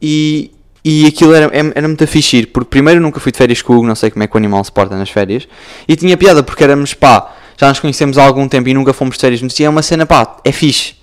E, 0.00 0.52
e 0.84 1.06
aquilo 1.06 1.34
era, 1.34 1.50
era 1.74 1.88
muito 1.88 2.06
fixe 2.06 2.36
ir, 2.36 2.46
porque 2.46 2.70
primeiro 2.70 3.00
nunca 3.00 3.18
fui 3.18 3.32
de 3.32 3.38
férias 3.38 3.60
com 3.60 3.72
o 3.72 3.76
Hugo, 3.76 3.86
não 3.86 3.96
sei 3.96 4.12
como 4.12 4.22
é 4.22 4.28
que 4.28 4.34
o 4.36 4.38
animal 4.38 4.62
se 4.62 4.70
porta 4.70 4.96
nas 4.96 5.10
férias. 5.10 5.48
E 5.88 5.96
tinha 5.96 6.16
piada, 6.16 6.40
porque 6.42 6.62
éramos, 6.62 6.94
pá, 6.94 7.34
já 7.58 7.68
nos 7.68 7.80
conhecemos 7.80 8.16
há 8.16 8.24
algum 8.24 8.46
tempo 8.46 8.68
e 8.68 8.74
nunca 8.74 8.92
fomos 8.92 9.16
de 9.16 9.20
férias, 9.22 9.42
mas 9.42 9.58
é 9.58 9.68
uma 9.68 9.82
cena, 9.82 10.06
pá, 10.06 10.36
é 10.44 10.52
fixe. 10.52 10.94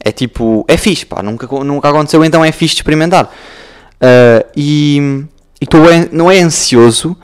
É 0.00 0.10
tipo, 0.10 0.64
é 0.66 0.78
fixe, 0.78 1.04
pá, 1.04 1.22
nunca, 1.22 1.46
nunca 1.62 1.90
aconteceu, 1.90 2.24
então 2.24 2.42
é 2.42 2.50
fixe 2.52 2.76
de 2.76 2.80
experimentar. 2.80 3.26
Uh, 3.96 4.46
e, 4.56 5.24
e 5.60 5.66
tô, 5.66 5.78
não 6.10 6.30
é 6.30 6.40
ansioso, 6.40 7.14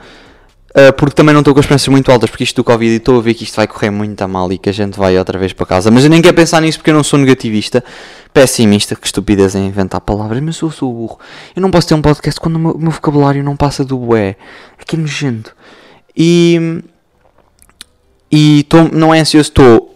porque 0.97 1.15
também 1.15 1.33
não 1.33 1.41
estou 1.41 1.53
com 1.53 1.59
as 1.59 1.65
esperanças 1.65 1.87
muito 1.87 2.11
altas, 2.11 2.29
porque 2.29 2.43
isto 2.43 2.55
do 2.55 2.63
Covid 2.63 2.91
e 2.91 2.95
estou 2.97 3.19
a 3.19 3.21
ver 3.21 3.35
que 3.35 3.43
isto 3.43 3.55
vai 3.55 3.67
correr 3.67 3.91
muito 3.91 4.19
a 4.21 4.27
mal 4.27 4.51
e 4.51 4.57
que 4.57 4.69
a 4.69 4.73
gente 4.73 4.97
vai 4.97 5.17
outra 5.19 5.37
vez 5.37 5.53
para 5.53 5.67
casa. 5.67 5.91
Mas 5.91 6.03
eu 6.03 6.09
nem 6.09 6.21
quero 6.21 6.35
pensar 6.35 6.61
nisso 6.61 6.79
porque 6.79 6.89
eu 6.89 6.95
não 6.95 7.03
sou 7.03 7.19
negativista, 7.19 7.83
pessimista, 8.33 8.95
que 8.95 9.05
estupidez 9.05 9.53
em 9.53 9.67
inventar 9.67 10.01
palavras, 10.01 10.41
mas 10.41 10.59
eu 10.59 10.71
sou 10.71 10.91
burro. 10.91 11.19
Eu 11.55 11.61
não 11.61 11.69
posso 11.69 11.87
ter 11.87 11.93
um 11.93 12.01
podcast 12.01 12.39
quando 12.39 12.55
o 12.55 12.59
meu, 12.59 12.71
o 12.71 12.79
meu 12.79 12.91
vocabulário 12.91 13.43
não 13.43 13.55
passa 13.55 13.85
do 13.85 13.97
bué. 13.97 14.35
É 14.79 14.83
que 14.85 14.95
é 14.95 14.99
nojento. 14.99 15.55
E. 16.17 16.81
E 18.31 18.63
tô, 18.63 18.85
não 18.85 19.13
é 19.13 19.19
ansioso, 19.19 19.49
estou 19.49 19.92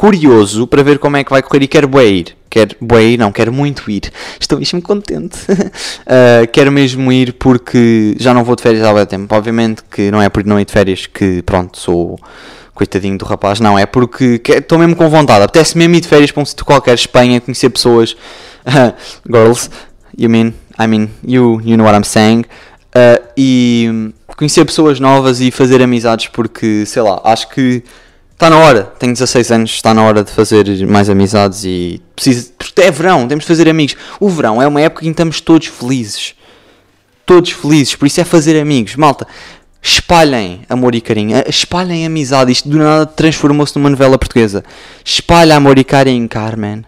curioso 0.00 0.66
para 0.66 0.82
ver 0.82 0.98
como 0.98 1.18
é 1.18 1.22
que 1.22 1.28
vai 1.28 1.42
correr 1.42 1.64
e 1.64 1.68
quero 1.68 1.86
bué 1.86 2.06
ir. 2.06 2.36
Quero 2.48 2.74
bué 2.80 3.02
ir, 3.02 3.18
não, 3.18 3.30
quero 3.30 3.52
muito 3.52 3.90
ir. 3.90 4.10
Estou 4.40 4.58
mesmo 4.58 4.80
contente. 4.80 5.36
uh, 5.52 6.48
quero 6.50 6.72
mesmo 6.72 7.12
ir 7.12 7.34
porque 7.34 8.16
já 8.18 8.32
não 8.32 8.42
vou 8.42 8.56
de 8.56 8.62
férias 8.62 8.82
há 8.82 8.94
muito 8.94 9.08
tempo. 9.08 9.34
Obviamente 9.34 9.82
que 9.90 10.10
não 10.10 10.22
é 10.22 10.30
por 10.30 10.42
não 10.46 10.58
ir 10.58 10.64
de 10.64 10.72
férias 10.72 11.04
que, 11.04 11.42
pronto, 11.42 11.78
sou 11.78 12.18
coitadinho 12.72 13.18
do 13.18 13.26
rapaz. 13.26 13.60
Não, 13.60 13.78
é 13.78 13.84
porque 13.84 14.40
estou 14.42 14.78
mesmo 14.78 14.96
com 14.96 15.06
vontade. 15.10 15.44
Apetece 15.44 15.76
mesmo 15.76 15.94
ir 15.94 16.00
de 16.00 16.08
férias 16.08 16.30
para 16.30 16.42
um 16.42 16.46
sítio 16.46 16.64
qualquer, 16.64 16.94
Espanha, 16.94 17.38
conhecer 17.38 17.68
pessoas. 17.68 18.16
girls, 19.30 19.68
you 20.16 20.30
mean, 20.30 20.54
I 20.78 20.86
mean, 20.86 21.10
you, 21.22 21.60
you 21.62 21.76
know 21.76 21.84
what 21.84 21.94
I'm 21.94 22.04
saying. 22.04 22.46
Uh, 22.96 23.22
e 23.36 24.14
conhecer 24.34 24.64
pessoas 24.64 24.98
novas 24.98 25.42
e 25.42 25.50
fazer 25.50 25.82
amizades 25.82 26.28
porque, 26.28 26.86
sei 26.86 27.02
lá, 27.02 27.20
acho 27.22 27.50
que 27.50 27.84
Está 28.40 28.48
na 28.48 28.56
hora, 28.56 28.84
tenho 28.98 29.12
16 29.12 29.52
anos, 29.52 29.70
está 29.70 29.92
na 29.92 30.02
hora 30.02 30.24
de 30.24 30.30
fazer 30.30 30.86
mais 30.86 31.10
amizades 31.10 31.62
e 31.62 32.00
preciso. 32.16 32.52
É 32.78 32.90
verão, 32.90 33.28
temos 33.28 33.44
de 33.44 33.48
fazer 33.48 33.68
amigos. 33.68 33.94
O 34.18 34.30
verão 34.30 34.62
é 34.62 34.66
uma 34.66 34.80
época 34.80 35.02
em 35.02 35.08
que 35.08 35.10
estamos 35.10 35.42
todos 35.42 35.66
felizes. 35.66 36.34
Todos 37.26 37.50
felizes, 37.50 37.94
por 37.94 38.06
isso 38.06 38.18
é 38.18 38.24
fazer 38.24 38.58
amigos. 38.58 38.96
Malta, 38.96 39.26
espalhem 39.82 40.62
amor 40.70 40.94
e 40.94 41.02
carinho, 41.02 41.36
eh, 41.36 41.44
espalhem 41.48 42.06
amizade. 42.06 42.50
Isto 42.50 42.70
do 42.70 42.78
nada 42.78 43.04
transformou-se 43.04 43.76
numa 43.76 43.90
novela 43.90 44.16
portuguesa. 44.16 44.64
Espalha 45.04 45.54
amor 45.54 45.78
e 45.78 45.84
carinho, 45.84 46.26
Carmen. 46.26 46.78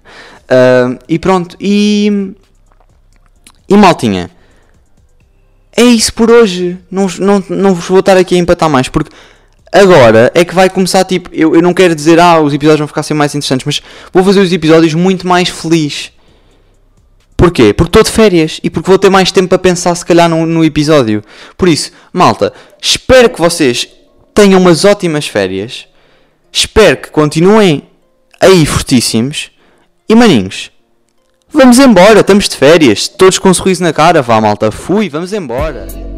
Uh, 0.44 0.98
e 1.06 1.18
pronto, 1.18 1.54
e. 1.60 2.32
E 3.68 3.76
maltinha. 3.76 4.30
É 5.76 5.82
isso 5.82 6.14
por 6.14 6.30
hoje. 6.30 6.78
Não, 6.90 7.08
não, 7.18 7.44
não 7.50 7.74
vos 7.74 7.84
vou 7.84 8.00
estar 8.00 8.16
aqui 8.16 8.36
a 8.36 8.38
empatar 8.38 8.70
mais 8.70 8.88
porque 8.88 9.10
Agora 9.72 10.30
é 10.34 10.44
que 10.44 10.54
vai 10.54 10.68
começar, 10.68 11.02
tipo, 11.04 11.30
eu, 11.32 11.54
eu 11.54 11.62
não 11.62 11.72
quero 11.72 11.94
dizer, 11.94 12.20
ah, 12.20 12.38
os 12.40 12.52
episódios 12.52 12.80
vão 12.80 12.86
ficar 12.86 13.02
sempre 13.02 13.20
mais 13.20 13.34
interessantes, 13.34 13.64
mas 13.64 13.82
vou 14.12 14.22
fazer 14.22 14.40
os 14.40 14.52
episódios 14.52 14.92
muito 14.92 15.26
mais 15.26 15.48
feliz. 15.48 16.12
Porquê? 17.34 17.72
Porque 17.72 17.88
estou 17.88 18.02
de 18.02 18.10
férias 18.10 18.60
e 18.62 18.68
porque 18.68 18.88
vou 18.88 18.98
ter 18.98 19.08
mais 19.08 19.32
tempo 19.32 19.48
para 19.48 19.58
pensar, 19.58 19.94
se 19.94 20.04
calhar, 20.04 20.28
no, 20.28 20.44
no 20.44 20.62
episódio. 20.62 21.24
Por 21.56 21.68
isso, 21.68 21.90
malta, 22.12 22.52
espero 22.80 23.30
que 23.30 23.40
vocês 23.40 23.88
tenham 24.34 24.60
umas 24.60 24.84
ótimas 24.84 25.26
férias. 25.26 25.88
Espero 26.52 26.98
que 26.98 27.10
continuem 27.10 27.88
aí 28.38 28.66
fortíssimos. 28.66 29.50
E 30.08 30.14
maninhos, 30.14 30.70
vamos 31.50 31.78
embora, 31.78 32.20
estamos 32.20 32.46
de 32.46 32.56
férias. 32.56 33.08
Todos 33.08 33.38
com 33.38 33.48
um 33.48 33.54
sorriso 33.54 33.82
na 33.82 33.92
cara, 33.92 34.20
vá 34.20 34.38
malta, 34.38 34.70
fui, 34.70 35.08
vamos 35.08 35.32
embora. 35.32 36.11